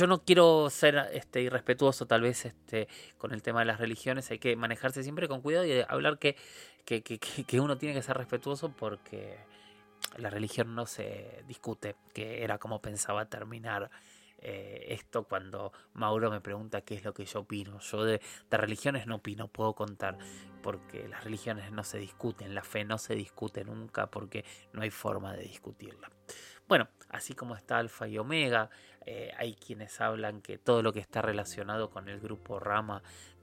yo 0.00 0.06
no 0.06 0.24
quiero 0.24 0.70
ser 0.70 1.10
este, 1.12 1.42
irrespetuoso 1.42 2.06
tal 2.06 2.22
vez 2.22 2.46
este, 2.46 2.88
con 3.18 3.34
el 3.34 3.42
tema 3.42 3.60
de 3.60 3.66
las 3.66 3.78
religiones, 3.78 4.30
hay 4.30 4.38
que 4.38 4.56
manejarse 4.56 5.02
siempre 5.02 5.28
con 5.28 5.42
cuidado 5.42 5.66
y 5.66 5.84
hablar 5.86 6.18
que, 6.18 6.36
que, 6.86 7.02
que, 7.02 7.18
que, 7.18 7.60
uno 7.60 7.76
tiene 7.76 7.94
que 7.94 8.02
ser 8.02 8.16
respetuoso 8.16 8.72
porque 8.74 9.36
la 10.16 10.30
religión 10.30 10.74
no 10.74 10.86
se 10.86 11.44
discute, 11.46 11.96
que 12.14 12.42
era 12.42 12.56
como 12.56 12.80
pensaba 12.80 13.26
terminar 13.26 13.90
eh, 14.38 14.86
esto 14.88 15.24
cuando 15.24 15.70
Mauro 15.92 16.30
me 16.30 16.40
pregunta 16.40 16.80
qué 16.80 16.94
es 16.94 17.04
lo 17.04 17.12
que 17.12 17.26
yo 17.26 17.40
opino. 17.40 17.78
Yo 17.80 18.02
de, 18.02 18.22
de, 18.50 18.56
religiones 18.56 19.06
no 19.06 19.16
opino, 19.16 19.48
puedo 19.48 19.74
contar, 19.74 20.16
porque 20.62 21.08
las 21.08 21.24
religiones 21.24 21.70
no 21.72 21.84
se 21.84 21.98
discuten, 21.98 22.54
la 22.54 22.62
fe 22.62 22.84
no 22.84 22.96
se 22.96 23.14
discute 23.14 23.64
nunca 23.64 24.06
porque 24.06 24.46
no 24.72 24.80
hay 24.80 24.90
forma 24.90 25.34
de 25.34 25.42
discutirla. 25.42 26.10
Bueno, 26.70 26.88
así 27.08 27.34
como 27.34 27.56
está 27.56 27.78
Alfa 27.78 28.06
y 28.06 28.16
Omega, 28.16 28.70
eh, 29.06 29.32
hay 29.38 29.54
quienes 29.54 30.00
hablan 30.00 30.42
que 30.42 30.58
todo 30.58 30.82
lo 30.82 30.92
que 30.92 31.00
está 31.00 31.22
relacionado 31.22 31.90
con 31.90 32.08
el 32.08 32.20
grupo 32.20 32.60
Rama 32.60 33.02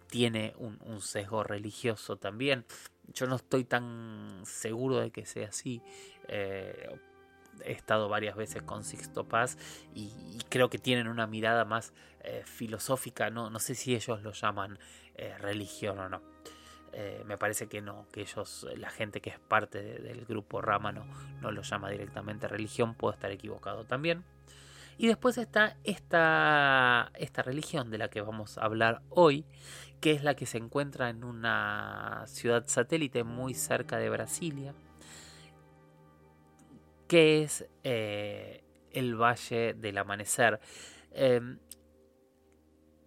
tiene 0.09 0.53
un, 0.57 1.01
sesgo 1.01 1.43
religioso 1.43 2.15
también. 2.15 2.65
Yo 3.13 3.27
no 3.27 3.35
estoy 3.35 3.65
tan 3.65 4.41
seguro 4.45 4.99
de 4.99 5.11
que 5.11 5.25
sea 5.25 5.49
así. 5.49 5.81
Eh, 6.27 6.89
he 7.65 7.71
estado 7.71 8.07
varias 8.07 8.35
veces 8.35 8.61
con 8.61 8.83
Sixto 8.83 9.27
Paz 9.27 9.57
y, 9.93 10.37
creo 10.49 10.69
que 10.69 10.77
tienen 10.77 11.07
una 11.07 11.27
mirada 11.27 11.65
más 11.65 11.93
eh, 12.21 12.43
filosófica. 12.45 13.29
No, 13.29 13.49
no 13.49 13.59
sé 13.59 13.75
si 13.75 13.95
ellos 13.95 14.21
lo 14.21 14.31
llaman 14.31 14.79
religión 15.39 15.97
o 15.97 16.09
no. 16.09 16.21
Me 17.25 17.37
parece 17.37 17.67
que 17.67 17.81
no, 17.81 18.07
que 18.11 18.21
ellos, 18.21 18.67
la 18.75 18.89
gente 18.89 19.19
que 19.19 19.31
es 19.31 19.39
parte 19.39 19.81
del 19.81 20.25
grupo 20.25 20.61
Rama 20.61 20.91
no, 20.91 21.51
lo 21.51 21.61
llama 21.61 21.89
directamente 21.89 22.47
religión, 22.47 22.93
puedo 22.95 23.13
estar 23.13 23.31
equivocado 23.31 23.83
también. 23.83 24.23
Y 24.97 25.07
después 25.07 25.37
está 25.37 25.77
esta, 25.83 27.11
esta 27.15 27.43
religión 27.43 27.91
de 27.91 27.99
la 27.99 28.09
que 28.09 28.21
vamos 28.21 28.57
a 28.57 28.65
hablar 28.65 29.03
hoy, 29.09 29.45
que 29.99 30.11
es 30.11 30.23
la 30.23 30.35
que 30.35 30.45
se 30.45 30.57
encuentra 30.57 31.09
en 31.09 31.23
una 31.23 32.23
ciudad 32.27 32.63
satélite 32.67 33.23
muy 33.23 33.53
cerca 33.53 33.97
de 33.97 34.09
Brasilia, 34.09 34.73
que 37.07 37.43
es 37.43 37.67
eh, 37.83 38.63
el 38.91 39.15
Valle 39.15 39.73
del 39.75 39.97
Amanecer. 39.99 40.59
Em, 41.11 41.59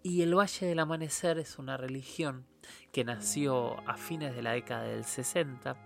y 0.02 0.22
el 0.22 0.34
Valle 0.34 0.66
del 0.66 0.78
Amanecer 0.78 1.38
es 1.38 1.58
una 1.58 1.76
religión 1.76 2.46
que 2.92 3.04
nació 3.04 3.78
a 3.88 3.96
fines 3.96 4.34
de 4.34 4.42
la 4.42 4.52
década 4.52 4.84
del 4.84 5.04
60 5.04 5.76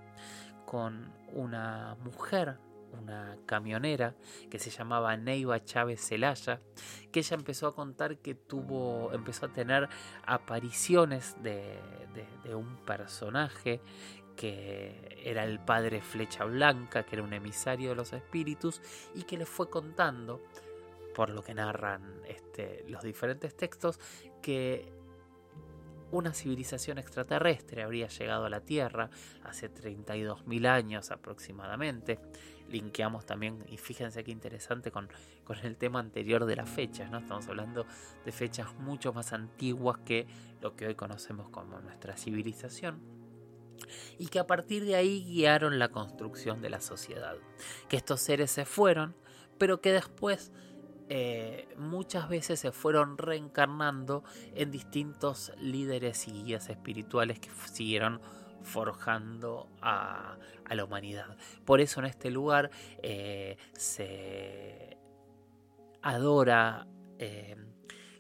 con 0.67 1.13
una 1.33 1.97
mujer, 2.05 2.59
una 2.95 3.37
camionera 3.47 4.15
que 4.51 4.59
se 4.59 4.71
llamaba 4.71 5.17
Neiva 5.17 5.65
Chávez 5.65 6.01
Celaya, 6.01 6.61
que 7.13 7.21
ella 7.21 7.37
empezó 7.37 7.67
a 7.67 7.75
contar 7.75 8.19
que 8.19 8.35
tuvo, 8.35 9.13
empezó 9.13 9.47
a 9.47 9.53
tener 9.53 9.89
apariciones 10.27 11.37
de, 11.43 11.79
de 12.45 12.55
un 12.55 12.77
personaje 12.85 13.81
que 14.37 15.21
era 15.25 15.45
el 15.45 15.61
padre 15.61 16.01
Flecha 16.01 16.45
Blanca, 16.45 17.05
que 17.05 17.17
era 17.17 17.23
un 17.23 17.33
emisario 17.33 17.91
de 17.91 17.97
los 17.97 18.13
espíritus, 18.13 18.81
y 19.15 19.23
que 19.23 19.37
le 19.37 19.47
fue 19.47 19.71
contando, 19.71 20.43
por 21.15 21.31
lo 21.31 21.43
que 21.43 21.55
narran 21.55 22.21
este, 22.27 22.85
los 22.89 23.03
diferentes 23.03 23.57
textos, 23.57 24.01
que 24.43 24.93
una 26.19 26.33
civilización 26.33 26.99
extraterrestre 26.99 27.83
habría 27.83 28.09
llegado 28.09 28.47
a 28.47 28.51
la 28.51 28.61
Tierra 28.61 29.11
hace 29.43 29.71
32.000 29.71 30.67
años 30.67 31.11
aproximadamente. 31.11 32.19
Linkeamos 32.71 33.27
también, 33.27 33.65
y 33.69 33.77
fíjense 33.77 34.25
qué 34.25 34.31
interesante 34.31 34.91
con, 34.91 35.09
con 35.45 35.59
el 35.59 35.77
tema 35.77 36.01
anterior 36.01 36.47
de 36.47 36.57
las 36.57 36.69
fechas, 36.69 37.11
¿no? 37.11 37.19
Estamos 37.19 37.47
hablando 37.49 37.87
de 38.25 38.33
fechas 38.33 38.75
mucho 38.77 39.13
más 39.13 39.33
antiguas 39.33 39.99
que 40.05 40.27
lo 40.61 40.75
que 40.75 40.87
hoy 40.87 40.95
conocemos 40.95 41.51
como 41.51 41.81
nuestra 41.81 42.17
civilización 42.17 43.25
y 44.19 44.27
que 44.29 44.39
a 44.39 44.47
partir 44.47 44.85
de 44.85 44.97
ahí 44.97 45.25
guiaron 45.25 45.79
la 45.79 45.89
construcción 45.89 46.63
de 46.63 46.71
la 46.71 46.81
sociedad. 46.81 47.37
Que 47.89 47.97
estos 47.97 48.21
seres 48.21 48.51
se 48.51 48.65
fueron, 48.65 49.15
pero 49.59 49.81
que 49.81 49.93
después 49.93 50.53
eh, 51.09 51.69
muchas 51.77 52.29
veces 52.29 52.61
se 52.61 52.73
fueron 52.73 53.19
reencarnando 53.19 54.25
en 54.55 54.71
distintos 54.71 55.53
líderes 55.59 56.27
y 56.29 56.45
guías 56.45 56.71
espirituales 56.71 57.39
que 57.41 57.51
siguieron 57.71 58.21
forjando 58.63 59.69
a, 59.83 60.39
la 60.71 60.85
humanidad. 60.85 61.37
Por 61.67 61.83
eso 61.83 62.01
en 62.01 62.07
este 62.07 62.31
lugar 62.31 62.71
eh, 63.03 63.59
se 63.75 64.97
adora 66.01 66.87
eh, 67.19 67.57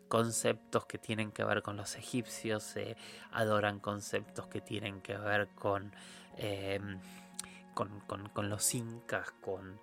conceptos 0.08 0.84
que 0.84 0.98
tienen 0.98 1.32
que 1.32 1.42
ver 1.42 1.62
con 1.62 1.78
los 1.78 1.96
egipcios, 1.96 2.62
se 2.62 2.96
adoran 3.32 3.80
conceptos 3.80 4.46
que 4.48 4.60
tienen 4.60 5.00
que 5.00 5.16
ver 5.16 5.48
con, 5.54 5.94
con 8.34 8.50
los 8.50 8.74
incas, 8.74 9.30
con 9.40 9.80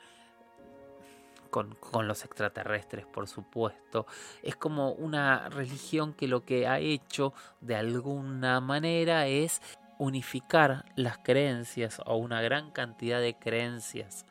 con, 1.52 1.78
los 2.08 2.26
extraterrestres, 2.26 3.06
por 3.06 3.28
supuesto. 3.28 4.08
Es 4.42 4.56
como 4.56 4.94
una 4.94 5.50
religión 5.50 6.14
que 6.14 6.28
lo 6.28 6.44
que 6.44 6.68
ha 6.68 6.80
hecho 6.80 7.34
de 7.60 7.76
alguna 7.76 8.60
manera 8.62 9.28
es 9.28 9.62
unificar 10.00 10.86
las 10.96 11.20
creencias 11.20 12.02
o 12.06 12.16
una 12.16 12.42
gran 12.42 12.72
cantidad 12.72 13.20
de 13.20 13.38
creencias 13.38 14.26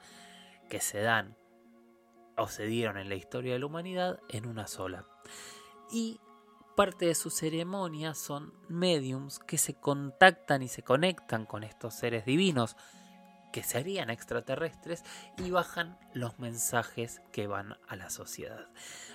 que 0.69 0.81
se 0.81 1.01
dan 1.01 1.37
o 2.37 2.49
se 2.49 2.65
dieron 2.65 2.97
en 2.97 3.09
la 3.09 3.15
historia 3.15 3.53
de 3.53 3.61
la 3.61 3.67
humanidad 3.67 4.19
en 4.31 4.47
una 4.47 4.67
sola. 4.67 5.07
Y 5.93 6.21
parte 6.77 7.07
de 7.07 7.15
sus 7.15 7.35
ceremonias 7.35 8.19
son 8.19 8.55
mediums 8.69 9.39
que 9.39 9.59
se 9.59 9.75
contactan 9.75 10.63
y 10.63 10.69
se 10.69 10.83
conectan 10.83 11.45
con 11.45 11.63
estos 11.63 11.95
seres 11.95 12.25
divinos 12.25 12.77
que 13.53 13.63
serían 13.63 14.11
extraterrestres 14.11 15.05
y 15.39 15.51
bajan 15.51 15.99
los 16.15 16.39
mensajes 16.39 17.21
que 17.33 17.47
van 17.47 17.77
a 17.89 17.97
la 17.97 18.11
sociedad. 18.11 18.69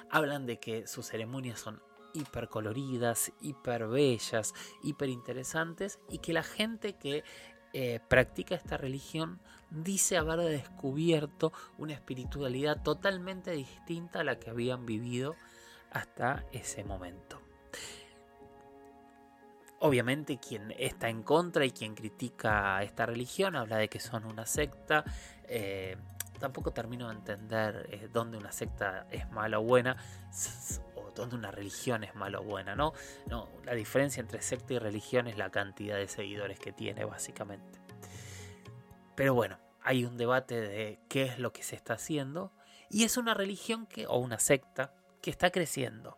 Hablan 0.09 0.45
de 0.45 0.59
que 0.59 0.87
sus 0.87 1.07
ceremonias 1.07 1.59
son 1.59 1.81
hiper 2.13 2.47
coloridas, 2.47 3.31
hiper 3.41 3.87
bellas, 3.87 4.53
hiper 4.83 5.09
interesantes 5.09 5.99
y 6.09 6.19
que 6.19 6.33
la 6.33 6.43
gente 6.43 6.93
que 6.93 7.23
eh, 7.73 7.99
practica 8.07 8.55
esta 8.55 8.77
religión 8.77 9.41
dice 9.69 10.17
haber 10.17 10.39
descubierto 10.39 11.51
una 11.77 11.93
espiritualidad 11.93 12.81
totalmente 12.83 13.51
distinta 13.51 14.21
a 14.21 14.23
la 14.23 14.39
que 14.39 14.49
habían 14.49 14.85
vivido 14.85 15.35
hasta 15.91 16.45
ese 16.53 16.83
momento. 16.85 17.44
Obviamente 19.79 20.37
quien 20.37 20.73
está 20.77 21.09
en 21.09 21.23
contra 21.23 21.65
y 21.65 21.71
quien 21.71 21.95
critica 21.95 22.81
esta 22.81 23.05
religión 23.05 23.55
habla 23.55 23.77
de 23.77 23.89
que 23.89 23.99
son 23.99 24.25
una 24.25 24.45
secta. 24.45 25.03
Eh, 25.47 25.97
tampoco 26.39 26.71
termino 26.71 27.07
de 27.07 27.15
entender 27.15 27.87
eh, 27.91 28.09
dónde 28.11 28.37
una 28.37 28.51
secta 28.51 29.07
es 29.11 29.29
mala 29.31 29.59
o 29.59 29.63
buena 29.63 29.97
o 30.95 31.11
dónde 31.11 31.35
una 31.35 31.51
religión 31.51 32.03
es 32.03 32.15
mala 32.15 32.39
o 32.39 32.43
buena, 32.43 32.75
¿no? 32.75 32.93
No, 33.27 33.49
la 33.63 33.73
diferencia 33.73 34.21
entre 34.21 34.41
secta 34.41 34.73
y 34.73 34.79
religión 34.79 35.27
es 35.27 35.37
la 35.37 35.49
cantidad 35.49 35.97
de 35.97 36.07
seguidores 36.07 36.59
que 36.59 36.71
tiene 36.71 37.05
básicamente. 37.05 37.79
Pero 39.15 39.33
bueno, 39.33 39.57
hay 39.81 40.03
un 40.05 40.17
debate 40.17 40.59
de 40.59 40.99
qué 41.09 41.23
es 41.23 41.39
lo 41.39 41.53
que 41.53 41.63
se 41.63 41.75
está 41.75 41.93
haciendo 41.93 42.51
y 42.89 43.03
es 43.03 43.17
una 43.17 43.33
religión 43.33 43.87
que 43.87 44.07
o 44.07 44.17
una 44.17 44.39
secta 44.39 44.93
que 45.21 45.31
está 45.31 45.51
creciendo. 45.51 46.17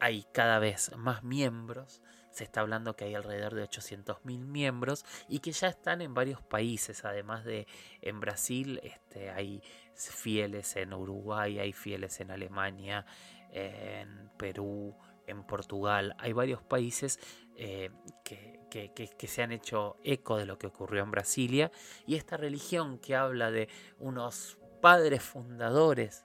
Hay 0.00 0.26
cada 0.32 0.58
vez 0.58 0.90
más 0.96 1.22
miembros, 1.22 2.02
se 2.32 2.44
está 2.44 2.62
hablando 2.62 2.96
que 2.96 3.04
hay 3.04 3.14
alrededor 3.14 3.54
de 3.54 3.64
800.000 3.64 4.38
miembros 4.46 5.04
y 5.28 5.38
que 5.38 5.52
ya 5.52 5.68
están 5.68 6.00
en 6.00 6.14
varios 6.14 6.42
países, 6.42 7.04
además 7.04 7.44
de 7.44 7.66
en 8.00 8.20
Brasil, 8.20 8.80
este, 8.82 9.30
hay 9.30 9.62
fieles 9.94 10.76
en 10.76 10.92
Uruguay, 10.92 11.58
hay 11.58 11.72
fieles 11.72 12.20
en 12.20 12.30
Alemania, 12.30 13.06
en 13.52 14.30
Perú, 14.38 14.96
en 15.26 15.44
Portugal, 15.44 16.16
hay 16.18 16.32
varios 16.32 16.62
países 16.62 17.20
eh, 17.56 17.90
que, 18.24 18.60
que, 18.70 19.26
se 19.28 19.42
han 19.42 19.52
hecho 19.52 19.98
eco 20.02 20.38
de 20.38 20.46
lo 20.46 20.58
que 20.58 20.66
ocurrió 20.66 21.02
en 21.02 21.10
Brasilia. 21.10 21.70
Y 22.06 22.16
esta 22.16 22.38
religión 22.38 22.98
que 22.98 23.14
habla 23.14 23.50
de 23.50 23.68
unos 23.98 24.58
padres 24.80 25.22
fundadores 25.22 26.24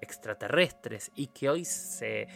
extraterrestres 0.00 1.10
y 1.16 1.28
que 1.28 1.50
hoy 1.50 1.64
se 1.64 2.28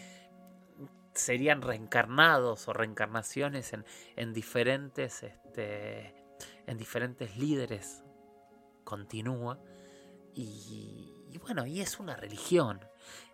serían 1.14 1.62
reencarnados 1.62 2.68
o 2.68 2.72
reencarnaciones 2.72 3.72
en, 3.72 3.84
en 4.16 4.32
diferentes 4.32 5.22
este, 5.22 6.14
en 6.66 6.78
diferentes 6.78 7.36
líderes 7.36 8.02
continúa. 8.84 9.58
Y, 10.34 11.12
bueno 11.42 11.66
y 11.66 11.80
es 11.80 11.98
una 11.98 12.16
religión. 12.16 12.80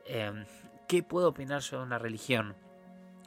Em, 0.05 0.47
¿qué 0.89 1.03
puedo 1.03 1.29
opinar 1.29 1.61
yo 1.61 1.79
de 1.79 1.85
una 1.85 1.99
religión? 1.99 2.57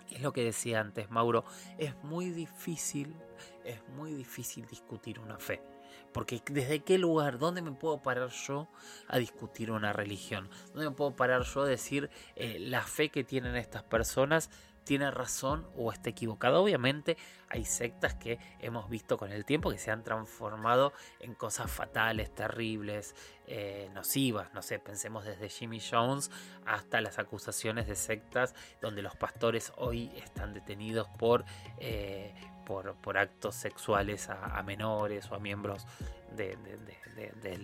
es 0.10 0.22
lo 0.22 0.34
que 0.34 0.44
decía 0.44 0.80
antes 0.80 1.12
Mauro 1.12 1.46
es 1.78 1.96
muy 2.04 2.32
difícil 2.32 3.16
es 3.64 3.88
muy 3.90 4.12
difícil 4.12 4.66
discutir 4.66 5.20
una 5.20 5.38
fe 5.38 5.62
porque 6.12 6.41
desde 6.52 6.82
qué 6.82 6.98
lugar, 6.98 7.38
dónde 7.39 7.62
me 7.62 7.72
puedo 7.72 8.02
parar 8.02 8.30
yo 8.30 8.67
a 9.08 9.17
discutir 9.17 9.72
una 9.72 9.93
religión, 9.93 10.50
dónde 10.74 10.89
me 10.89 10.95
puedo 10.95 11.15
parar 11.15 11.43
yo 11.43 11.62
a 11.62 11.67
decir 11.67 12.10
eh, 12.36 12.58
la 12.60 12.82
fe 12.82 13.10
que 13.10 13.24
tienen 13.24 13.56
estas 13.56 13.84
personas 13.84 14.50
tiene 14.89 15.12
razón 15.12 15.67
o 15.76 15.91
está 15.91 16.10
equivocada. 16.10 16.60
Obviamente 16.60 17.15
hay 17.48 17.63
sectas 17.63 18.15
que 18.15 18.39
hemos 18.58 18.89
visto 18.89 19.19
con 19.19 19.32
el 19.32 19.45
tiempo 19.45 19.69
que 19.69 19.78
se 19.78 19.91
han 19.91 20.04
transformado 20.04 20.93
en 21.19 21.36
cosas 21.36 21.69
fatales, 21.69 22.34
terribles, 22.34 23.13
eh, 23.45 23.91
nocivas. 23.93 24.52
No 24.56 24.63
sé, 24.63 24.80
pensemos 24.80 25.26
desde 25.26 25.48
Jimmy 25.48 25.80
Jones 25.80 26.32
hasta 26.65 27.02
las 27.02 27.19
acusaciones 27.19 27.88
de 27.88 27.95
sectas 27.95 28.56
donde 28.82 29.04
los 29.04 29.15
pastores 29.15 29.74
hoy 29.78 30.12
están 30.15 30.56
detenidos 30.56 31.08
por, 31.19 31.45
eh, 31.78 32.34
por, 32.70 33.18
actos 33.18 33.56
sexuales 33.56 34.30
a, 34.30 34.62
menores 34.62 35.32
o 35.32 35.36
a 35.36 35.40
miembros 35.40 35.88
de, 36.36 36.56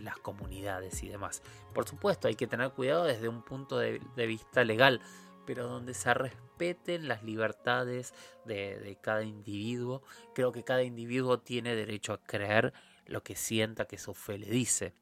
las 0.01 0.17
comunidades 0.17 1.03
y 1.03 1.09
demás. 1.09 1.43
Por 1.75 1.87
supuesto, 1.87 2.27
hay 2.27 2.33
que 2.33 2.47
tener 2.47 2.71
cuidado 2.71 3.03
desde 3.03 3.29
un 3.29 3.43
punto 3.43 3.77
de, 3.77 3.99
vista 4.15 4.63
legal, 4.63 5.01
pero 5.45 5.67
donde 5.67 5.93
se 5.93 6.11
respeten 6.11 7.07
las 7.07 7.21
libertades 7.23 8.15
de, 8.45 8.97
cada 8.99 9.21
individuo. 9.21 10.01
Creo 10.33 10.51
que 10.51 10.63
cada 10.63 10.81
individuo 10.81 11.39
tiene 11.39 11.75
derecho 11.75 12.13
a 12.13 12.23
creer 12.23 12.73
lo 13.05 13.21
que 13.21 13.35
sienta 13.35 13.85
que 13.85 13.99
su 13.99 14.15
fe 14.15 14.39
le 14.39 14.47
dice. 14.47 14.93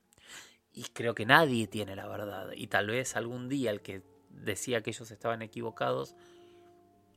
Y 0.74 0.84
creo 0.94 1.16
que 1.16 1.26
nadie 1.26 1.68
tiene 1.68 1.96
la 1.96 2.10
verdad. 2.10 2.52
Y 2.54 2.68
tal 2.68 2.88
vez 2.88 3.16
algún 3.16 3.48
día 3.48 3.72
el 3.72 3.82
que 3.82 4.02
decía 4.30 4.82
que 4.82 4.90
ellos 4.90 5.10
estaban 5.12 5.42
equivocados 5.42 6.14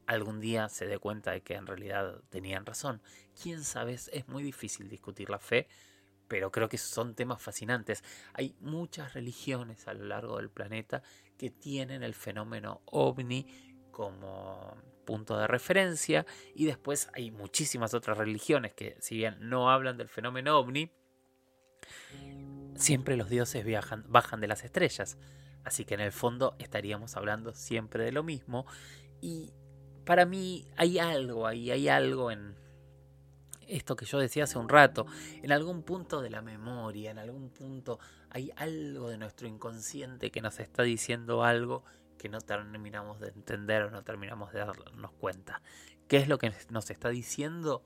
algún 0.07 0.41
día 0.41 0.69
se 0.69 0.87
dé 0.87 0.99
cuenta 0.99 1.33
de 1.33 1.43
que 1.43 1.55
en 1.55 1.67
realidad 1.67 2.21
tenían 2.29 2.67
razón. 2.67 3.03
Quién 3.41 3.65
sabe, 3.65 3.95
es 3.95 4.29
muy 4.29 4.43
difícil 4.43 4.89
discutir 4.89 5.31
la 5.31 5.39
fe, 5.39 5.69
pero 6.29 6.51
creo 6.51 6.69
que 6.69 6.79
son 6.79 7.15
temas 7.15 7.43
fascinantes. 7.43 8.03
Hay 8.33 8.57
muchas 8.61 9.15
religiones 9.15 9.87
a 9.89 9.95
lo 9.95 10.05
largo 10.05 10.39
del 10.39 10.51
planeta 10.51 11.03
que 11.37 11.51
tienen 11.51 12.03
el 12.03 12.15
fenómeno 12.15 12.83
ovni 12.87 13.47
como 13.91 14.77
punto 15.05 15.39
de 15.39 15.47
referencia 15.47 16.27
y 16.55 16.67
después 16.67 17.09
hay 17.15 17.31
muchísimas 17.31 17.95
otras 17.95 18.19
religiones 18.19 18.75
que 18.75 18.97
si 19.01 19.17
bien 19.17 19.37
no 19.41 19.71
hablan 19.71 19.97
del 19.97 20.09
fenómeno 20.09 20.59
ovni, 20.59 20.91
siempre 22.75 23.17
los 23.17 23.31
dioses 23.31 23.65
viajan, 23.65 24.05
bajan 24.09 24.41
de 24.41 24.49
las 24.49 24.65
estrellas. 24.65 25.17
Así 25.65 25.85
que 25.85 25.95
en 25.95 26.01
el 26.01 26.13
fondo 26.13 26.55
estaríamos 26.59 27.17
hablando 27.17 27.55
siempre 27.55 28.05
de 28.05 28.13
lo 28.13 28.23
mismo 28.23 28.67
y 29.21 29.53
para 30.07 30.25
mí 30.25 30.67
hay 30.77 30.99
algo 30.99 31.47
ahí, 31.47 31.71
hay 31.71 31.89
algo 31.89 32.31
en 32.31 32.55
esto 33.67 33.97
que 33.97 34.07
yo 34.07 34.19
decía 34.19 34.45
hace 34.45 34.57
un 34.57 34.69
rato, 34.69 35.05
en 35.43 35.51
algún 35.51 35.83
punto 35.83 36.23
de 36.23 36.31
la 36.31 36.41
memoria, 36.41 37.11
en 37.11 37.19
algún 37.19 37.51
punto 37.51 37.99
hay 38.31 38.53
algo 38.57 39.11
de 39.11 39.19
nuestro 39.19 39.49
inconsciente 39.49 40.31
que 40.31 40.41
nos 40.41 40.61
está 40.61 40.85
diciendo 40.85 41.43
algo 41.43 41.85
que 42.17 42.29
no 42.29 42.41
terminamos 42.41 43.19
de 43.19 43.29
entender 43.29 43.83
o 43.83 43.91
no 43.91 44.05
terminamos 44.05 44.53
de 44.53 44.61
darnos 44.61 45.13
cuenta. 45.13 45.61
¿Qué 46.07 46.19
es 46.19 46.29
lo 46.29 46.39
que 46.39 46.53
nos 46.71 46.89
está 46.91 47.09
diciendo? 47.09 47.85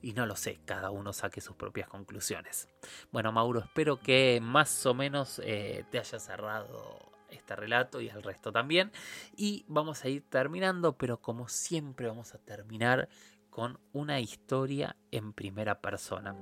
Y 0.00 0.14
no 0.14 0.24
lo 0.24 0.36
sé, 0.36 0.60
cada 0.64 0.90
uno 0.90 1.12
saque 1.12 1.42
sus 1.42 1.56
propias 1.56 1.88
conclusiones. 1.88 2.68
Bueno, 3.12 3.32
Mauro, 3.32 3.60
espero 3.60 4.00
que 4.00 4.40
más 4.42 4.86
o 4.86 4.94
menos 4.94 5.40
eh, 5.44 5.84
te 5.90 5.98
haya 5.98 6.18
cerrado 6.18 7.09
este 7.30 7.56
relato 7.56 8.00
y 8.00 8.08
al 8.08 8.22
resto 8.22 8.52
también. 8.52 8.90
Y 9.36 9.64
vamos 9.68 10.04
a 10.04 10.08
ir 10.08 10.22
terminando, 10.28 10.96
pero 10.96 11.20
como 11.20 11.48
siempre 11.48 12.06
vamos 12.06 12.34
a 12.34 12.38
terminar 12.38 13.08
con 13.50 13.78
una 13.92 14.20
historia 14.20 14.96
en 15.10 15.32
primera 15.32 15.80
persona. 15.80 16.34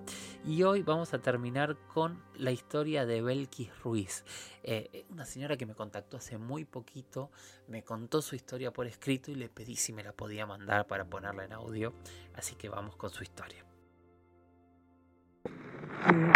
Y 0.44 0.62
hoy 0.62 0.82
vamos 0.82 1.14
a 1.14 1.18
terminar 1.18 1.76
con 1.92 2.22
la 2.36 2.52
historia 2.52 3.06
de 3.06 3.22
Belkis 3.22 3.70
Ruiz, 3.82 4.24
eh, 4.62 5.06
una 5.08 5.24
señora 5.24 5.56
que 5.56 5.66
me 5.66 5.74
contactó 5.74 6.18
hace 6.18 6.38
muy 6.38 6.64
poquito, 6.64 7.30
me 7.66 7.82
contó 7.82 8.22
su 8.22 8.36
historia 8.36 8.72
por 8.72 8.86
escrito 8.86 9.30
y 9.30 9.34
le 9.34 9.48
pedí 9.48 9.76
si 9.76 9.92
me 9.92 10.04
la 10.04 10.12
podía 10.12 10.46
mandar 10.46 10.86
para 10.86 11.06
ponerla 11.06 11.44
en 11.44 11.52
audio, 11.54 11.94
así 12.34 12.54
que 12.54 12.68
vamos 12.68 12.96
con 12.96 13.10
su 13.10 13.22
historia. 13.22 13.64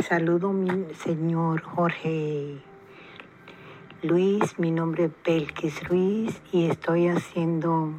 Saludo 0.08 0.52
mi 0.52 0.92
señor 0.94 1.62
Jorge 1.62 2.71
Luis, 4.02 4.58
mi 4.58 4.72
nombre 4.72 5.04
es 5.04 5.12
Belkis 5.24 5.88
Ruiz 5.88 6.42
y 6.50 6.64
estoy 6.64 7.06
haciendo, 7.06 7.92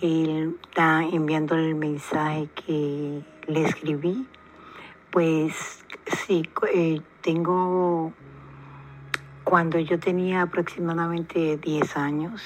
el, 0.00 0.56
está 0.62 1.04
enviando 1.04 1.56
el 1.56 1.74
mensaje 1.74 2.48
que 2.54 3.22
le 3.48 3.64
escribí. 3.66 4.26
Pues 5.10 5.84
sí, 6.06 6.48
eh, 6.72 7.02
tengo, 7.20 8.14
cuando 9.44 9.78
yo 9.78 10.00
tenía 10.00 10.40
aproximadamente 10.40 11.58
10 11.58 11.96
años, 11.98 12.42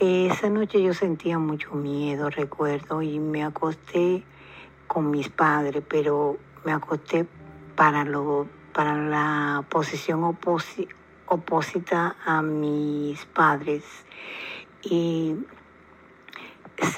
esa 0.00 0.48
noche 0.48 0.82
yo 0.82 0.94
sentía 0.94 1.38
mucho 1.38 1.76
miedo, 1.76 2.28
recuerdo, 2.28 3.02
y 3.02 3.20
me 3.20 3.44
acosté 3.44 4.24
con 4.88 5.12
mis 5.12 5.28
padres, 5.28 5.84
pero 5.88 6.38
me 6.64 6.72
acosté 6.72 7.24
para, 7.76 8.04
lo, 8.04 8.48
para 8.72 8.96
la 8.96 9.64
posición 9.70 10.24
oposición 10.24 10.99
opósita 11.30 12.16
a 12.26 12.42
mis 12.42 13.24
padres 13.24 13.84
y 14.82 15.36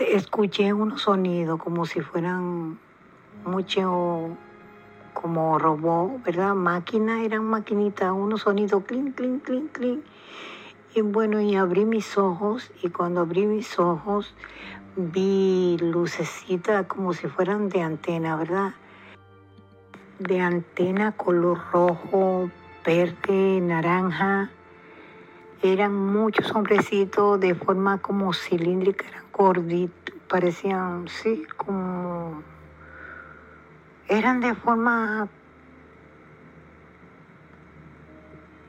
escuché 0.09 0.73
unos 0.73 1.03
sonidos 1.03 1.61
como 1.61 1.85
si 1.85 2.01
fueran 2.01 2.79
mucho 3.45 4.37
como 5.13 5.59
robot, 5.59 6.23
¿verdad? 6.25 6.55
Máquina, 6.55 7.23
eran 7.23 7.45
maquinitas, 7.45 8.11
unos 8.11 8.43
sonidos 8.43 8.85
clink, 8.85 9.15
clink, 9.15 9.43
clink, 9.43 9.73
clink. 9.73 10.05
Y 10.95 11.03
bueno, 11.03 11.41
y 11.41 11.57
abrí 11.57 11.85
mis 11.85 12.17
ojos 12.17 12.71
y 12.83 12.89
cuando 12.89 13.21
abrí 13.21 13.47
mis 13.47 13.79
ojos 13.79 14.35
vi 14.97 15.77
lucecitas 15.79 16.87
como 16.87 17.13
si 17.13 17.27
fueran 17.27 17.69
de 17.69 17.83
antena, 17.83 18.37
¿verdad? 18.37 18.73
De 20.19 20.41
antena 20.41 21.13
color 21.13 21.61
rojo, 21.71 22.51
verde, 22.85 23.61
naranja. 23.61 24.51
Eran 25.63 25.95
muchos 25.95 26.51
hombrecitos 26.53 27.39
de 27.39 27.55
forma 27.55 27.99
como 27.99 28.33
cilíndrica, 28.33 29.07
eran 29.09 29.25
gorditos, 29.33 30.15
parecían, 30.29 31.07
sí, 31.09 31.45
como... 31.57 32.43
Eran 34.09 34.41
de 34.41 34.55
forma 34.55 35.29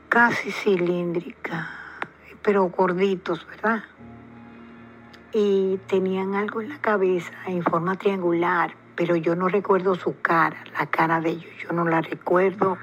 casi 0.08 0.52
cilíndrica, 0.52 1.68
pero 2.42 2.68
gorditos, 2.68 3.44
¿verdad? 3.48 3.82
Y 5.32 5.78
tenían 5.88 6.36
algo 6.36 6.60
en 6.60 6.68
la 6.68 6.78
cabeza 6.78 7.32
en 7.48 7.64
forma 7.64 7.96
triangular, 7.96 8.76
pero 8.94 9.16
yo 9.16 9.34
no 9.34 9.48
recuerdo 9.48 9.96
su 9.96 10.20
cara, 10.22 10.56
la 10.78 10.86
cara 10.86 11.20
de 11.20 11.30
ellos, 11.30 11.52
yo 11.60 11.72
no 11.72 11.84
la 11.84 12.00
recuerdo 12.00 12.78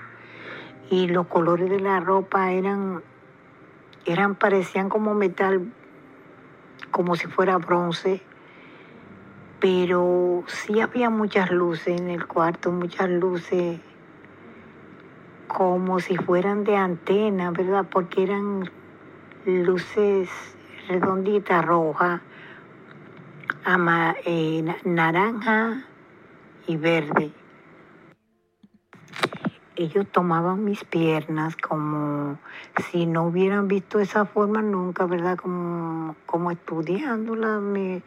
y 0.91 1.07
los 1.07 1.25
colores 1.27 1.69
de 1.69 1.79
la 1.79 2.01
ropa 2.01 2.51
eran, 2.51 3.01
eran 4.05 4.35
parecían 4.35 4.89
como 4.89 5.13
metal, 5.13 5.71
como 6.91 7.15
si 7.15 7.27
fuera 7.27 7.57
bronce, 7.57 8.21
pero 9.61 10.43
sí 10.47 10.81
había 10.81 11.09
muchas 11.09 11.49
luces 11.49 11.99
en 11.99 12.09
el 12.09 12.27
cuarto, 12.27 12.73
muchas 12.73 13.09
luces 13.09 13.79
como 15.47 16.01
si 16.01 16.17
fueran 16.17 16.65
de 16.65 16.75
antena, 16.75 17.51
¿verdad? 17.51 17.85
Porque 17.89 18.23
eran 18.23 18.69
luces 19.45 20.29
redonditas, 20.89 21.63
roja, 21.65 22.21
ama- 23.63 24.15
eh, 24.25 24.61
na- 24.61 24.77
naranja 24.83 25.85
y 26.67 26.75
verde. 26.75 27.31
Ellos 29.81 30.05
tomaban 30.11 30.63
mis 30.63 30.83
piernas 30.83 31.55
como 31.55 32.37
si 32.91 33.07
no 33.07 33.23
hubieran 33.23 33.67
visto 33.67 33.99
esa 33.99 34.25
forma 34.25 34.61
nunca, 34.61 35.07
¿verdad? 35.07 35.39
Como, 35.39 36.15
como 36.27 36.51
estudiándola, 36.51 37.57
me 37.57 38.03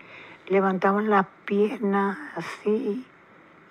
levantaban 0.46 1.10
las 1.10 1.26
piernas 1.44 2.16
así 2.36 3.04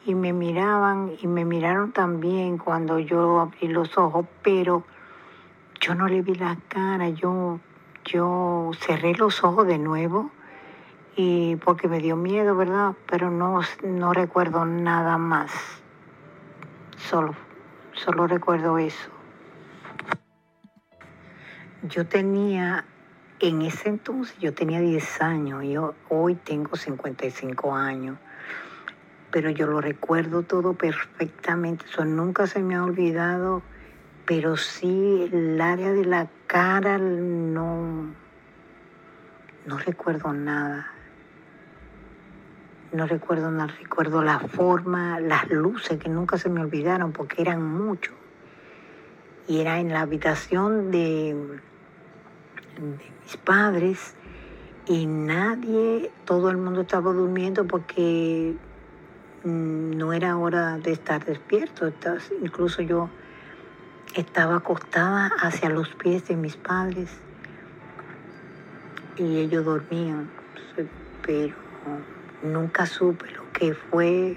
y 0.05 0.15
me 0.15 0.33
miraban 0.33 1.13
y 1.21 1.27
me 1.27 1.45
miraron 1.45 1.93
también 1.93 2.57
cuando 2.57 2.99
yo 2.99 3.39
abrí 3.39 3.69
los 3.69 3.97
ojos, 3.97 4.25
pero 4.41 4.83
yo 5.79 5.95
no 5.95 6.09
le 6.09 6.21
vi 6.21 6.35
la 6.35 6.57
cara, 6.67 7.07
yo, 7.07 7.61
yo 8.03 8.71
cerré 8.81 9.15
los 9.15 9.45
ojos 9.45 9.65
de 9.65 9.77
nuevo 9.77 10.29
y 11.15 11.55
porque 11.55 11.87
me 11.87 11.99
dio 11.99 12.17
miedo, 12.17 12.53
¿verdad? 12.53 12.95
Pero 13.09 13.31
no, 13.31 13.61
no 13.81 14.11
recuerdo 14.11 14.65
nada 14.65 15.17
más. 15.17 15.53
Solo, 16.97 17.33
solo 17.95 18.27
recuerdo 18.27 18.77
eso. 18.77 19.09
Yo 21.83 22.05
tenía, 22.05 22.85
en 23.39 23.61
ese 23.61 23.89
entonces 23.89 24.37
yo 24.39 24.53
tenía 24.53 24.79
10 24.79 25.21
años, 25.21 25.63
yo 25.65 25.95
hoy 26.09 26.35
tengo 26.35 26.75
55 26.75 27.75
años, 27.75 28.17
pero 29.31 29.49
yo 29.49 29.67
lo 29.67 29.81
recuerdo 29.81 30.43
todo 30.43 30.73
perfectamente, 30.73 31.85
eso 31.85 32.05
nunca 32.05 32.47
se 32.47 32.61
me 32.61 32.75
ha 32.75 32.83
olvidado, 32.83 33.63
pero 34.25 34.55
sí 34.55 35.29
el 35.31 35.59
área 35.59 35.91
de 35.91 36.05
la 36.05 36.29
cara 36.47 36.97
no, 36.97 38.13
no 39.65 39.77
recuerdo 39.79 40.31
nada. 40.31 40.92
No 42.93 43.07
recuerdo 43.07 43.49
nada, 43.49 43.73
recuerdo 43.81 44.21
la 44.21 44.39
forma, 44.39 45.19
las 45.19 45.49
luces 45.49 45.97
que 45.97 46.09
nunca 46.09 46.37
se 46.37 46.47
me 46.47 46.61
olvidaron 46.61 47.11
porque 47.11 47.41
eran 47.41 47.63
muchos. 47.63 48.13
Y 49.47 49.61
era 49.61 49.79
en 49.79 49.89
la 49.89 50.01
habitación 50.01 50.91
de, 50.91 51.33
de 52.77 52.99
mis 53.23 53.37
padres 53.37 54.13
y 54.85 55.07
nadie, 55.07 56.11
todo 56.25 56.51
el 56.51 56.57
mundo 56.57 56.81
estaba 56.81 57.13
durmiendo 57.13 57.65
porque 57.65 58.53
mm, 59.43 59.97
no 59.97 60.13
era 60.13 60.37
hora 60.37 60.77
de 60.77 60.91
estar 60.91 61.25
despierto. 61.25 61.91
Incluso 62.43 62.83
yo 62.83 63.09
estaba 64.13 64.57
acostada 64.57 65.31
hacia 65.41 65.69
los 65.69 65.89
pies 65.95 66.27
de 66.27 66.35
mis 66.35 66.57
padres 66.57 67.09
y 69.17 69.37
ellos 69.37 69.65
dormían, 69.65 70.29
pero 71.25 71.55
nunca 72.43 72.85
supe 72.85 73.31
lo 73.31 73.51
que 73.53 73.73
fue, 73.73 74.35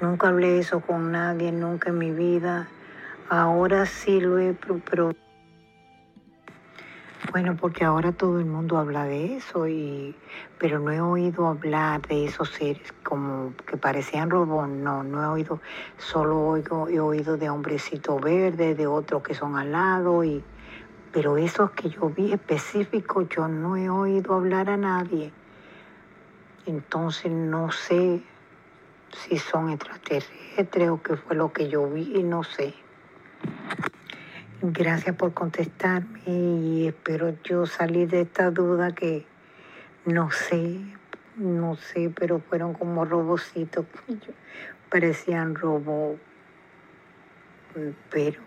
nunca 0.00 0.28
hablé 0.28 0.60
eso 0.60 0.80
con 0.80 1.12
nadie, 1.12 1.50
nunca 1.52 1.90
en 1.90 1.98
mi 1.98 2.12
vida. 2.12 2.68
Ahora 3.28 3.84
sí 3.84 4.20
lo 4.20 4.38
he, 4.38 4.54
pero, 4.54 5.12
bueno, 7.32 7.56
porque 7.56 7.84
ahora 7.84 8.12
todo 8.12 8.38
el 8.38 8.46
mundo 8.46 8.78
habla 8.78 9.04
de 9.04 9.36
eso, 9.36 9.66
y, 9.66 10.14
pero 10.58 10.78
no 10.78 10.92
he 10.92 11.00
oído 11.00 11.48
hablar 11.48 12.00
de 12.02 12.24
esos 12.24 12.48
seres 12.50 12.94
como 13.02 13.52
que 13.66 13.76
parecían 13.76 14.30
robots, 14.30 14.70
no, 14.70 15.02
no 15.02 15.22
he 15.22 15.26
oído, 15.26 15.60
solo 15.98 16.40
oigo, 16.40 16.88
he 16.88 17.00
oído 17.00 17.36
de 17.36 17.50
hombrecito 17.50 18.18
verde, 18.18 18.74
de 18.74 18.86
otros 18.86 19.22
que 19.22 19.34
son 19.34 19.56
alados, 19.56 20.24
y, 20.24 20.42
pero 21.12 21.36
esos 21.36 21.72
que 21.72 21.90
yo 21.90 22.08
vi 22.08 22.32
específicos, 22.32 23.28
yo 23.28 23.48
no 23.48 23.76
he 23.76 23.90
oído 23.90 24.34
hablar 24.34 24.70
a 24.70 24.76
nadie. 24.76 25.32
Entonces 26.68 27.32
no 27.32 27.72
sé 27.72 28.22
si 29.10 29.38
son 29.38 29.70
extraterrestres 29.70 30.90
o 30.90 31.02
qué 31.02 31.16
fue 31.16 31.34
lo 31.34 31.50
que 31.50 31.70
yo 31.70 31.88
vi, 31.88 32.22
no 32.22 32.44
sé. 32.44 32.74
Gracias 34.60 35.16
por 35.16 35.32
contestarme 35.32 36.20
y 36.26 36.86
espero 36.86 37.34
yo 37.42 37.64
salir 37.64 38.10
de 38.10 38.20
esta 38.20 38.50
duda 38.50 38.94
que 38.94 39.24
no 40.04 40.30
sé, 40.30 40.78
no 41.36 41.74
sé, 41.76 42.12
pero 42.14 42.38
fueron 42.38 42.74
como 42.74 43.06
robocitos, 43.06 43.86
parecían 44.90 45.54
robots, 45.54 46.20
pero 48.10 48.42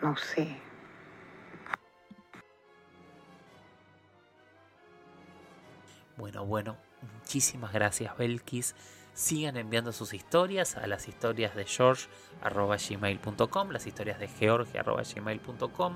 no 0.00 0.16
sé. 0.16 0.56
Bueno, 6.16 6.46
bueno, 6.46 6.85
muchísimas 7.14 7.72
gracias 7.72 8.16
Belkis. 8.16 8.74
Sigan 9.14 9.56
enviando 9.56 9.92
sus 9.92 10.12
historias 10.12 10.76
a 10.76 10.86
las 10.86 11.08
historias 11.08 11.54
de 11.54 11.64
George 11.64 12.06
arroba 12.42 12.76
gmail.com, 12.76 13.70
las 13.70 13.86
historias 13.86 14.18
de 14.18 14.28
George 14.28 14.78
arroba 14.78 15.02
gmail.com. 15.02 15.94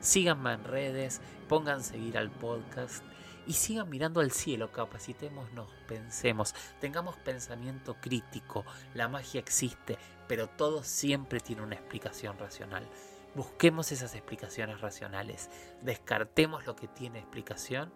Síganme 0.00 0.52
en 0.52 0.64
redes, 0.64 1.20
pongan 1.48 1.82
seguir 1.82 2.16
al 2.16 2.30
podcast 2.30 3.02
y 3.46 3.54
sigan 3.54 3.88
mirando 3.88 4.20
al 4.20 4.30
cielo, 4.30 4.70
capacitémonos, 4.70 5.68
pensemos, 5.88 6.54
tengamos 6.80 7.16
pensamiento 7.16 7.96
crítico. 8.00 8.64
La 8.94 9.08
magia 9.08 9.40
existe, 9.40 9.98
pero 10.28 10.48
todo 10.48 10.84
siempre 10.84 11.40
tiene 11.40 11.62
una 11.62 11.74
explicación 11.74 12.38
racional. 12.38 12.86
Busquemos 13.34 13.90
esas 13.90 14.14
explicaciones 14.14 14.80
racionales, 14.80 15.50
descartemos 15.82 16.66
lo 16.66 16.76
que 16.76 16.86
tiene 16.86 17.18
explicación 17.18 17.92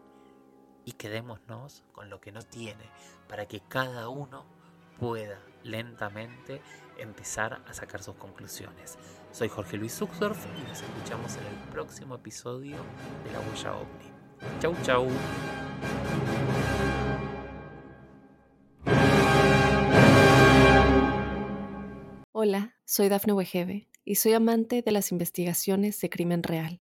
y 0.84 0.92
quedémonos 0.92 1.82
con 1.92 2.10
lo 2.10 2.20
que 2.20 2.32
no 2.32 2.42
tiene 2.42 2.90
para 3.28 3.46
que 3.46 3.60
cada 3.60 4.08
uno 4.08 4.44
pueda 4.98 5.40
lentamente 5.62 6.60
empezar 6.98 7.62
a 7.66 7.74
sacar 7.74 8.02
sus 8.02 8.14
conclusiones. 8.16 8.98
Soy 9.32 9.48
Jorge 9.48 9.76
Luis 9.76 9.94
Zuxdorf 9.94 10.46
y 10.58 10.68
nos 10.68 10.82
escuchamos 10.82 11.36
en 11.36 11.46
el 11.46 11.56
próximo 11.70 12.14
episodio 12.14 12.76
de 13.24 13.32
La 13.32 13.40
Huella 13.40 13.76
OVNI. 13.76 14.60
Chau 14.60 14.76
chau. 14.82 15.08
Hola, 22.32 22.76
soy 22.84 23.08
Dafne 23.08 23.32
Wegebe 23.32 23.88
y 24.04 24.16
soy 24.16 24.34
amante 24.34 24.82
de 24.82 24.92
las 24.92 25.12
investigaciones 25.12 25.98
de 26.00 26.10
crimen 26.10 26.42
real. 26.42 26.83